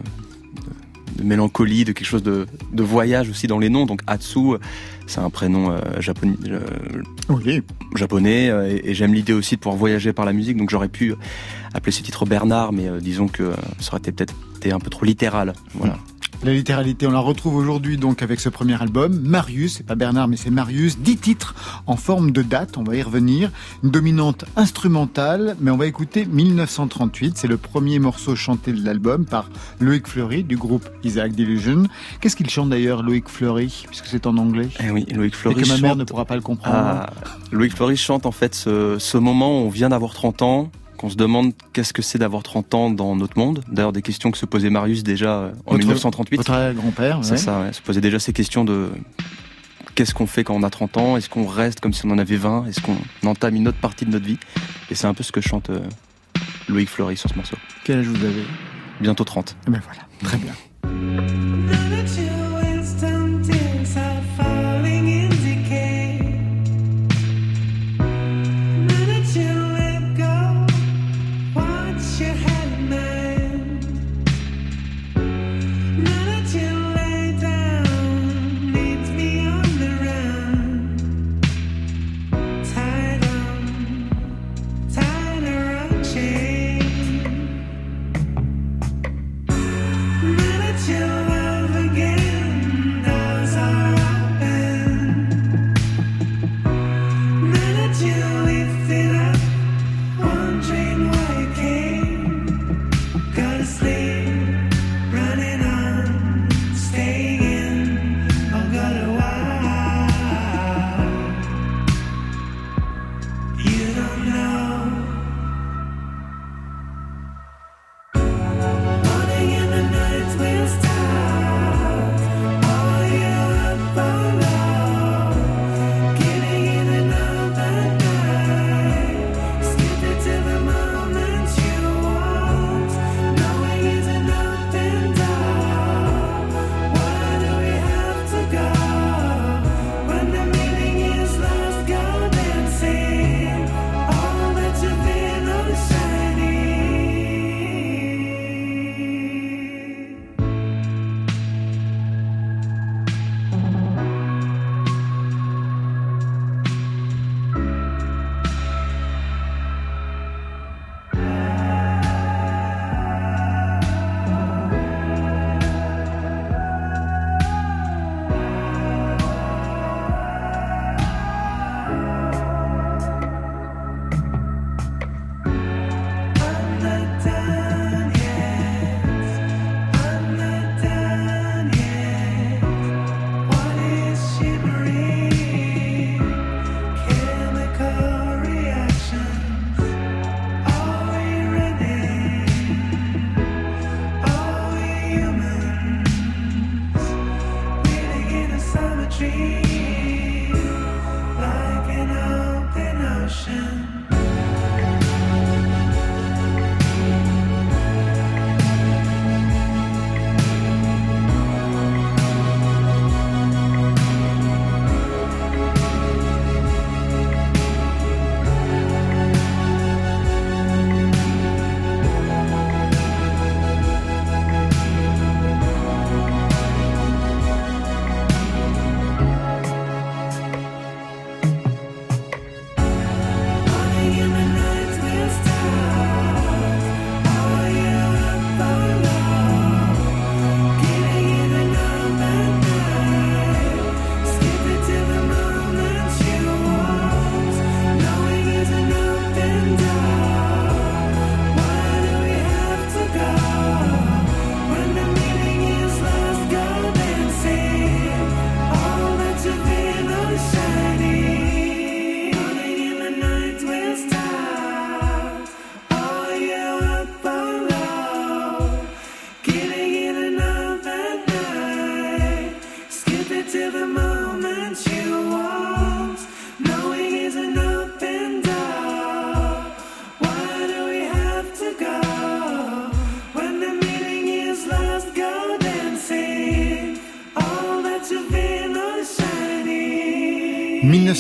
[1.22, 3.86] de, mélancolie, de quelque chose de, de voyage aussi dans les noms.
[3.86, 4.58] Donc Atsu,
[5.08, 6.60] c'est un prénom euh, japonais, euh,
[7.30, 7.62] Oui.
[7.96, 10.58] japonais euh, et, et j'aime l'idée aussi de pouvoir voyager par la musique.
[10.58, 11.14] Donc j'aurais pu
[11.74, 15.06] appeler ce titre Bernard, mais disons que ça aurait été peut-être été un peu trop
[15.06, 15.54] littéral.
[15.74, 15.98] Voilà.
[16.44, 20.28] La littéralité, on la retrouve aujourd'hui donc avec ce premier album, Marius, c'est pas Bernard
[20.28, 21.54] mais c'est Marius, dix titres
[21.86, 23.52] en forme de date, on va y revenir,
[23.84, 29.26] une dominante instrumentale, mais on va écouter 1938, c'est le premier morceau chanté de l'album
[29.26, 31.84] par Loïc Fleury du groupe Isaac Delusion.
[32.22, 34.70] Qu'est-ce qu'il chante d'ailleurs Loïc Fleury, puisque c'est en anglais?
[34.84, 35.84] Eh oui, Loïc Fleury Et que ma chante...
[35.84, 36.76] mère ne pourra pas le comprendre.
[36.76, 37.10] Ah,
[37.52, 40.72] Loïc Fleury chante en fait ce, ce moment où on vient d'avoir 30 ans,
[41.02, 43.64] qu'on se demande qu'est-ce que c'est d'avoir 30 ans dans notre monde.
[43.72, 46.38] D'ailleurs, des questions que se posait Marius déjà euh, en Votre- 1938.
[46.38, 47.38] Votre grand-père, ouais.
[47.38, 47.74] ça, ouais.
[47.74, 48.90] se posait déjà ces questions de
[49.96, 51.18] qu'est-ce qu'on fait quand on a 30 ans?
[51.18, 52.98] Est-ce qu'on reste comme si on en avait 20 Est-ce qu'on
[53.28, 54.38] entame une autre partie de notre vie?
[54.90, 55.80] Et c'est un peu ce que chante euh,
[56.70, 57.58] Loïc Fleury sur ce morceau.
[57.84, 58.44] Quel âge vous avez?
[59.02, 59.56] Bientôt 30.
[59.68, 60.54] Eh ben voilà, très bien.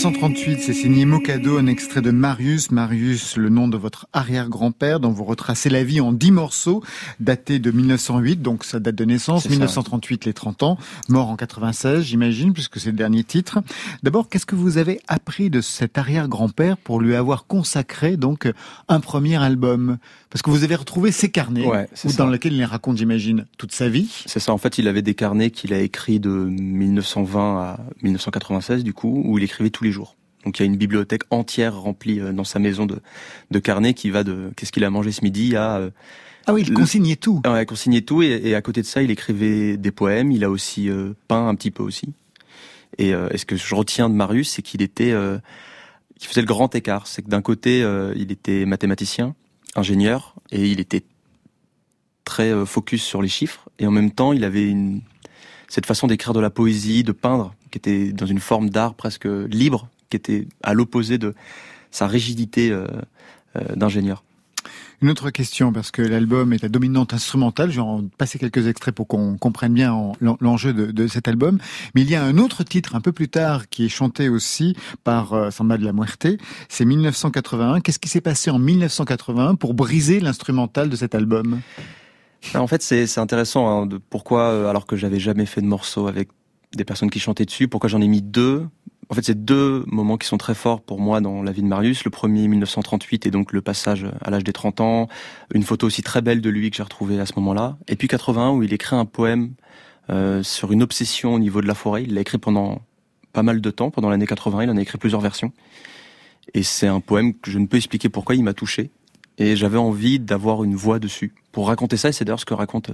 [0.02, 2.72] 1938, c'est signé Mocado, un extrait de Marius.
[2.72, 6.82] Marius, le nom de votre arrière-grand-père, dont vous retracez la vie en dix morceaux,
[7.20, 12.04] datés de 1908, donc sa date de naissance, 1938, les 30 ans, mort en 96,
[12.04, 13.60] j'imagine, puisque c'est le dernier titre.
[14.02, 18.52] D'abord, qu'est-ce que vous avez appris de cet arrière-grand-père pour lui avoir consacré donc
[18.88, 20.00] un premier album?
[20.32, 21.68] Parce que vous avez retrouvé ses carnets,
[22.18, 24.24] dans lesquels il raconte, j'imagine, toute sa vie.
[24.26, 28.84] C'est ça, en fait, il avait des carnets qu'il a écrits de 1920 à 1996,
[28.84, 30.16] du coup, où il écrivait tous les jours.
[30.46, 33.00] Donc il y a une bibliothèque entière remplie euh, dans sa maison de,
[33.52, 35.90] de carnets qui va de qu'est-ce qu'il a mangé ce midi à euh,
[36.48, 37.40] ah oui, il consignait tout.
[37.46, 40.32] Ouais, il consignait tout et, à côté de ça, il écrivait des poèmes.
[40.32, 42.14] Il a aussi euh, peint un petit peu aussi.
[42.98, 45.14] Et, ce que je retiens de Marius, c'est qu'il était,
[46.20, 47.06] qu'il faisait le grand écart.
[47.06, 49.36] C'est que d'un côté, il était mathématicien,
[49.76, 51.04] ingénieur, et il était
[52.26, 53.70] très focus sur les chiffres.
[53.78, 55.02] Et en même temps, il avait une
[55.72, 59.26] cette façon d'écrire de la poésie, de peindre, qui était dans une forme d'art presque
[59.26, 61.34] libre, qui était à l'opposé de
[61.92, 62.86] sa rigidité euh,
[63.56, 64.22] euh, d'ingénieur.
[65.02, 68.68] Une autre question, parce que l'album est à dominante instrumentale, je vais en passer quelques
[68.68, 71.58] extraits pour qu'on comprenne bien l'enjeu de, cet album,
[71.96, 74.76] mais il y a un autre titre un peu plus tard qui est chanté aussi
[75.06, 76.28] par euh, Samba de la Muerte,
[76.68, 77.80] c'est 1981.
[77.80, 81.62] Qu'est-ce qui s'est passé en 1981 pour briser l'instrumental de cet album?
[82.56, 86.08] En fait, c'est intéressant hein, de pourquoi, euh, alors que j'avais jamais fait de morceau
[86.08, 86.30] avec
[86.76, 88.66] des personnes qui chantaient dessus, pourquoi j'en ai mis deux.
[89.10, 91.68] En fait, c'est deux moments qui sont très forts pour moi dans la vie de
[91.68, 92.06] Marius.
[92.06, 95.10] Le premier, 1938, et donc le passage à l'âge des 30 ans.
[95.54, 97.78] Une photo aussi très belle de lui que j'ai retrouvée à ce moment-là.
[97.90, 99.54] Et puis 81, où il écrit un poème
[100.10, 102.04] euh, sur une obsession au niveau de la forêt.
[102.04, 102.82] Il l'a écrit pendant
[103.34, 104.64] pas mal de temps, pendant l'année 80.
[104.64, 105.52] Il en a écrit plusieurs versions.
[106.54, 108.92] Et c'est un poème que je ne peux expliquer pourquoi il m'a touché
[109.42, 112.10] et j'avais envie d'avoir une voix dessus pour raconter ça.
[112.10, 112.92] Et c'est d'ailleurs ce que raconte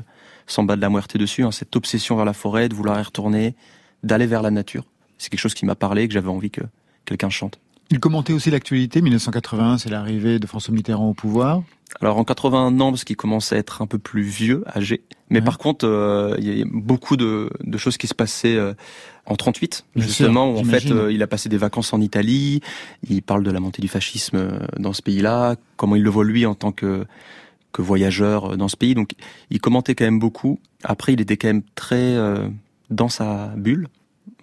[0.47, 3.55] Samba de la Muerte dessus, hein, cette obsession vers la forêt, de vouloir y retourner,
[4.03, 4.85] d'aller vers la nature.
[5.17, 6.61] C'est quelque chose qui m'a parlé et que j'avais envie que
[7.03, 7.59] quelqu'un chante.
[7.89, 9.01] Il commentait aussi l'actualité.
[9.01, 11.61] 1981, c'est l'arrivée de François Mitterrand au pouvoir.
[12.01, 15.01] Alors en 81 non, parce qu'il commence à être un peu plus vieux, âgé.
[15.29, 18.73] Mais par contre, euh, il y a beaucoup de, de, choses qui se passaient euh,
[19.25, 22.61] en 38, justement, où en fait euh, il a passé des vacances en Italie.
[23.09, 26.45] Il parle de la montée du fascisme dans ce pays-là, comment il le voit lui
[26.45, 27.05] en tant que
[27.73, 28.95] que voyageur dans ce pays.
[28.95, 29.11] Donc
[29.49, 30.59] il commentait quand même beaucoup.
[30.83, 32.15] Après, il était quand même très
[32.89, 33.87] dans sa bulle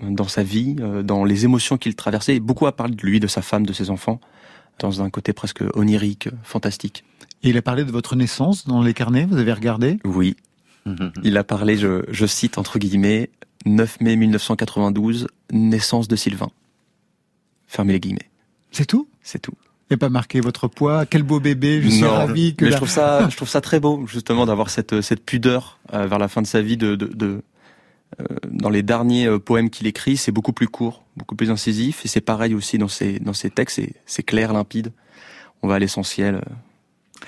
[0.02, 2.40] dans sa vie, euh, dans les émotions qu'il traversait.
[2.40, 4.20] Beaucoup a parlé de lui, de sa femme, de ses enfants,
[4.78, 7.04] dans un côté presque onirique, fantastique.
[7.42, 9.98] Et il a parlé de votre naissance dans les carnets, vous avez regardé?
[10.04, 10.36] Oui.
[11.22, 13.30] Il a parlé, je, cite entre guillemets,
[13.64, 16.50] 9 mai 1992, naissance de Sylvain.
[17.66, 18.30] Fermez les guillemets.
[18.70, 19.08] C'est tout?
[19.22, 19.54] C'est tout.
[19.90, 22.88] Et pas marqué votre poids, quel beau bébé, je suis ravi que mais je trouve
[22.88, 26.42] ça, je trouve ça très beau, justement, d'avoir cette, cette pudeur euh, vers la fin
[26.42, 27.42] de sa vie de, de
[28.50, 32.08] dans les derniers euh, poèmes qu'il écrit, c'est beaucoup plus court, beaucoup plus incisif, et
[32.08, 34.92] c'est pareil aussi dans ses, dans ses textes, c'est clair, limpide.
[35.62, 36.42] On va à l'essentiel.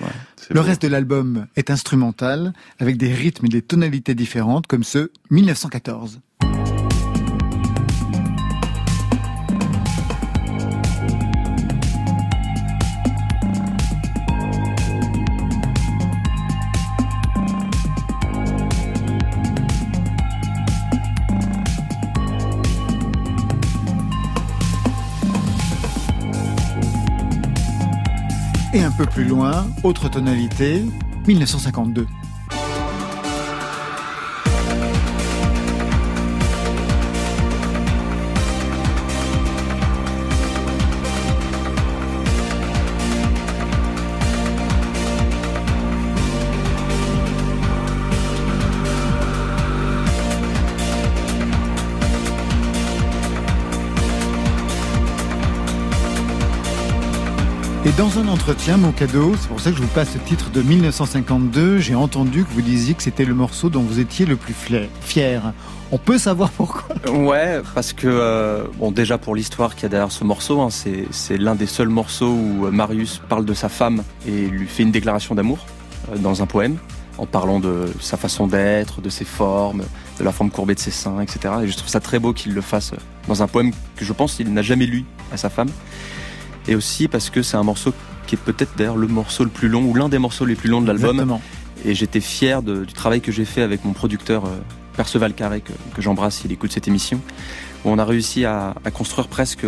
[0.01, 0.05] Euh,
[0.49, 5.11] Le reste de l'album est instrumental, avec des rythmes et des tonalités différentes, comme ce
[5.31, 6.21] 1914.
[28.77, 30.83] Et un peu plus loin, autre tonalité,
[31.27, 32.05] 1952.
[58.17, 60.61] Dans un entretien, mon cadeau, c'est pour ça que je vous passe ce titre de
[60.61, 64.55] 1952, j'ai entendu que vous disiez que c'était le morceau dont vous étiez le plus
[65.01, 65.53] fier.
[65.91, 66.95] On peut savoir pourquoi?
[67.11, 70.69] Ouais, parce que, euh, bon, déjà pour l'histoire qu'il y a derrière ce morceau, hein,
[70.71, 74.91] c'est l'un des seuls morceaux où Marius parle de sa femme et lui fait une
[74.91, 75.59] déclaration d'amour
[76.11, 76.77] euh, dans un poème,
[77.17, 79.83] en parlant de sa façon d'être, de ses formes,
[80.17, 81.53] de la forme courbée de ses seins, etc.
[81.63, 82.93] Et je trouve ça très beau qu'il le fasse
[83.27, 85.69] dans un poème que je pense qu'il n'a jamais lu à sa femme
[86.67, 87.93] et aussi parce que c'est un morceau
[88.25, 90.69] qui est peut-être d'ailleurs le morceau le plus long ou l'un des morceaux les plus
[90.69, 91.39] longs de l'album.
[91.85, 94.49] Et j'étais fier du travail que j'ai fait avec mon producteur euh,
[94.95, 97.21] Perceval Carré, que, j'embrasse s'il écoute cette émission,
[97.85, 99.65] où on a réussi à, construire presque...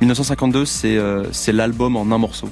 [0.00, 2.50] 1952, euh, euh, c'est l'album en un morceau,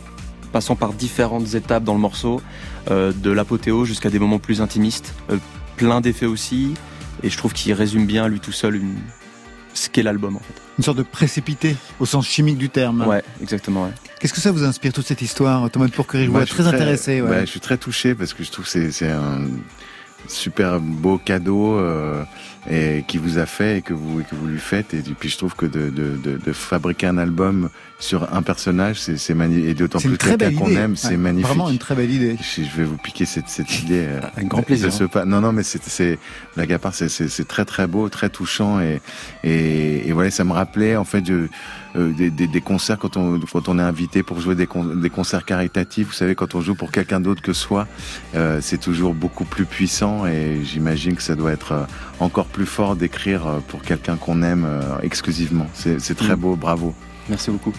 [0.52, 2.40] passant par différentes étapes dans le morceau,
[2.88, 5.14] de l'apothéose jusqu'à des moments plus intimistes,
[5.76, 6.74] plein d'effets aussi,
[7.22, 8.94] et je trouve qu'il résume bien lui tout seul une,
[9.74, 10.54] ce qu'est l'album en fait.
[10.78, 13.06] Une sorte de précipité au sens chimique du terme.
[13.06, 13.84] Ouais, exactement.
[13.84, 13.90] Ouais.
[14.20, 16.62] Qu'est-ce que ça vous inspire toute cette histoire, Thomas de Pourquerie Je vous très, suis
[16.66, 17.20] intéressé.
[17.20, 17.28] ouais.
[17.28, 19.42] ouais, je suis très touché parce que je trouve que c'est c'est un
[20.26, 22.24] super beau cadeau euh,
[22.70, 25.28] et qui vous a fait et que vous et que vous lui faites et puis
[25.28, 27.68] je trouve que de de, de, de fabriquer un album
[28.04, 31.70] sur un personnage c'est magnifique et d'autant plus quelqu'un qu'on aime c'est Ouais, magnifique Vraiment
[31.70, 32.36] une très belle idée.
[32.40, 34.04] je, je vais vous piquer cette, cette idée.
[34.06, 34.88] euh, Avec grand plaisir.
[34.88, 35.24] de ce pas.
[35.24, 36.18] Non, non, mais c'est,
[36.58, 39.00] à part, c'est, très, très beau, très touchant et,
[39.42, 41.48] et, et voilà, ça me rappelait, en fait, euh,
[42.12, 45.10] des, des, des concerts quand on, quand on est invité pour jouer des, con- des
[45.10, 46.08] concerts caritatifs.
[46.08, 47.86] Vous savez, quand on joue pour quelqu'un d'autre que soi,
[48.34, 51.84] euh, c'est toujours beaucoup plus puissant et j'imagine que ça doit être euh,
[52.20, 55.68] encore plus fort d'écrire euh, pour quelqu'un qu'on aime euh, exclusivement.
[55.74, 56.40] C'est, c'est très Mm.
[56.40, 56.94] beau, bravo.
[57.28, 57.72] Merci beaucoup.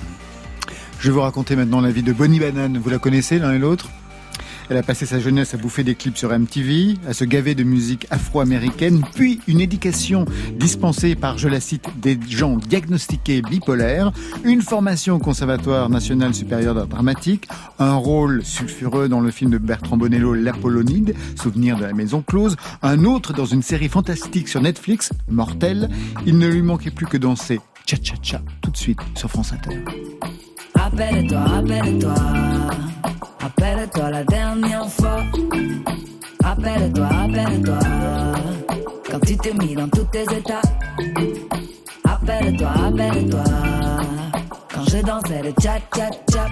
[0.99, 2.77] Je vais vous raconter maintenant la vie de Bonnie Banane.
[2.77, 3.89] Vous la connaissez l'un et l'autre?
[4.69, 7.63] Elle a passé sa jeunesse à bouffer des clips sur MTV, à se gaver de
[7.63, 10.25] musique afro-américaine, puis une éducation
[10.57, 14.11] dispensée par, je la cite, des gens diagnostiqués bipolaires,
[14.43, 19.59] une formation au Conservatoire national supérieur d'art dramatique, un rôle sulfureux dans le film de
[19.59, 24.61] Bertrand Bonello, L'Apollonide, souvenir de la maison close, un autre dans une série fantastique sur
[24.61, 25.89] Netflix, Mortel.
[26.25, 29.77] Il ne lui manquait plus que danser cha-cha-cha tout de suite sur France Inter.
[30.75, 32.15] Rappelle-toi, rappelle-toi,
[33.39, 35.23] rappelle-toi la dernière fois.
[36.43, 37.79] Rappelle-toi, rappelle-toi,
[39.09, 40.61] quand tu t'es mis dans tous tes états.
[42.05, 43.43] Rappelle-toi, rappelle-toi,
[44.73, 46.47] quand je dansais le cha-cha-cha.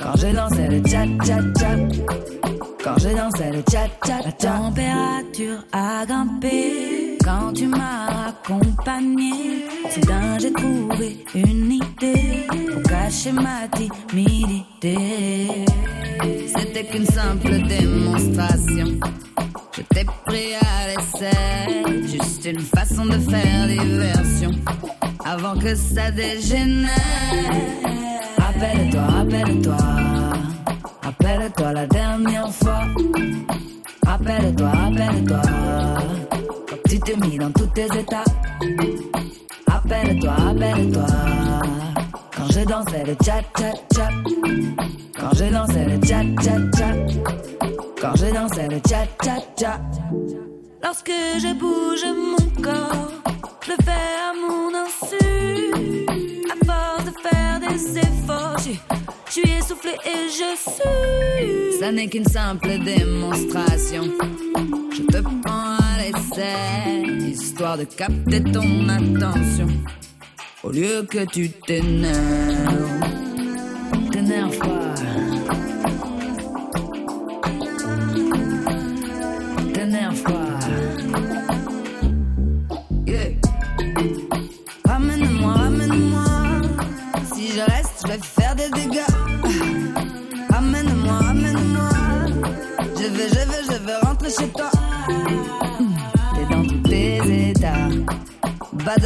[0.00, 1.76] Quand je dansais le cha-cha-cha.
[2.82, 4.22] Quand je dansais le cha-cha-cha.
[4.24, 9.66] La température a grimpé quand tu m'as accompagné.
[9.90, 14.96] Soudain j'ai trouvé une idée pour cacher ma timidité.
[16.56, 18.98] C'était qu'une simple démonstration.
[19.76, 24.50] Je t'ai pris à l'essai, juste une façon de faire diversion
[25.24, 26.88] avant que ça dégénère.
[28.38, 29.76] Rappelle-toi, rappelle-toi,
[31.02, 31.86] rappelle-toi la
[39.66, 41.06] Rappelle-toi, rappelle-toi,
[42.36, 44.08] quand je dansais le cha-cha-cha.
[45.18, 46.88] Quand je dansais le cha-cha-cha.
[47.98, 49.80] Quand je dansais le cha-cha-cha.
[50.82, 53.12] Lorsque je bouge mon corps,
[53.64, 55.24] je le fais à mon insu.
[56.50, 61.78] À force de faire des efforts, je suis essoufflé et je suis.
[61.80, 64.04] Ça n'est qu'une simple démonstration.
[64.92, 66.99] Je te prends à l'essai,
[67.60, 69.68] de capter ton attention.
[70.62, 73.04] Au lieu que tu t'énerves,
[74.10, 75.29] t'énerve pas.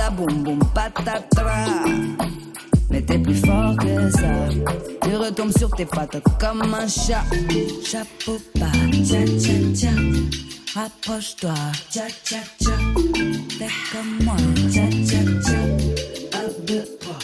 [0.04, 1.64] Badaboum boum patatra.
[2.90, 4.48] Mais t'es plus fort que ça.
[5.02, 7.24] Tu retombes sur tes pattes comme un chat.
[7.82, 9.90] Chapeau pas, tcha tcha tcha.
[10.74, 11.54] Rapproche-toi,
[11.90, 12.76] tcha tcha tcha.
[13.58, 14.36] Fais comme moi,
[14.70, 15.58] tcha tcha tcha.
[16.38, 17.18] Un, deux, trois.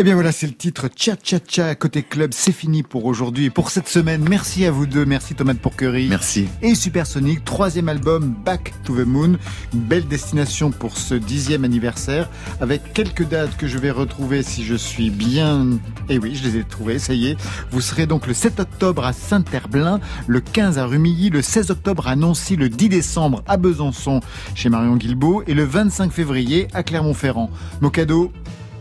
[0.00, 2.30] Eh bien voilà, c'est le titre Tcha Tcha Tcha côté club.
[2.32, 4.24] C'est fini pour aujourd'hui et pour cette semaine.
[4.30, 5.04] Merci à vous deux.
[5.04, 6.08] Merci Thomas de Pourquerie.
[6.08, 6.48] Merci.
[6.62, 9.36] Et Supersonic, troisième album Back to the Moon.
[9.74, 12.30] Une belle destination pour ce dixième anniversaire
[12.62, 15.66] avec quelques dates que je vais retrouver si je suis bien.
[16.08, 17.36] Eh oui, je les ai trouvées, ça y est.
[17.70, 22.08] Vous serez donc le 7 octobre à Saint-Herblain, le 15 à Rumilly, le 16 octobre
[22.08, 24.20] à Nancy, le 10 décembre à Besançon
[24.54, 27.50] chez Marion Guilbault et le 25 février à Clermont-Ferrand.
[27.82, 28.32] Mon cadeau,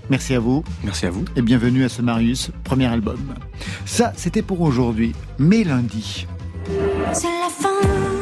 [0.10, 0.64] Merci à vous.
[0.84, 1.24] Merci à vous.
[1.36, 3.20] Et bienvenue à ce Marius, premier album.
[3.86, 5.14] Ça, c'était pour aujourd'hui.
[5.38, 6.28] Mais lundi,
[7.14, 8.19] C'est la fin.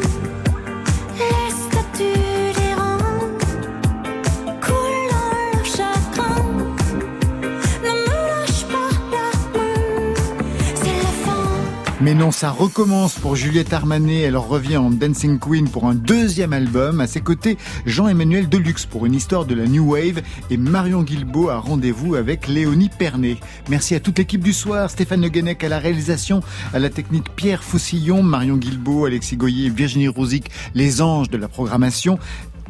[12.08, 14.22] Mais non, ça recommence pour Juliette Armanet.
[14.22, 17.02] Elle revient en Dancing Queen pour un deuxième album.
[17.02, 21.50] À ses côtés, Jean-Emmanuel Deluxe pour une histoire de la New Wave et Marion Guilbeault
[21.50, 23.36] a rendez-vous avec Léonie Pernet.
[23.70, 24.90] Merci à toute l'équipe du soir.
[24.90, 26.40] Stéphane Le Guenec à la réalisation,
[26.74, 31.50] à la technique Pierre Foussillon, Marion Guilbeault, Alexis Goyer, Virginie Rouzic, les anges de la
[31.50, 32.20] programmation.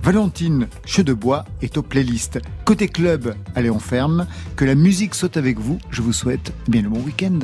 [0.01, 2.39] Valentine Chedebois est aux playlists.
[2.65, 4.25] Côté club, allez on ferme.
[4.55, 5.77] Que la musique saute avec vous.
[5.91, 7.37] Je vous souhaite bien le bon week-end.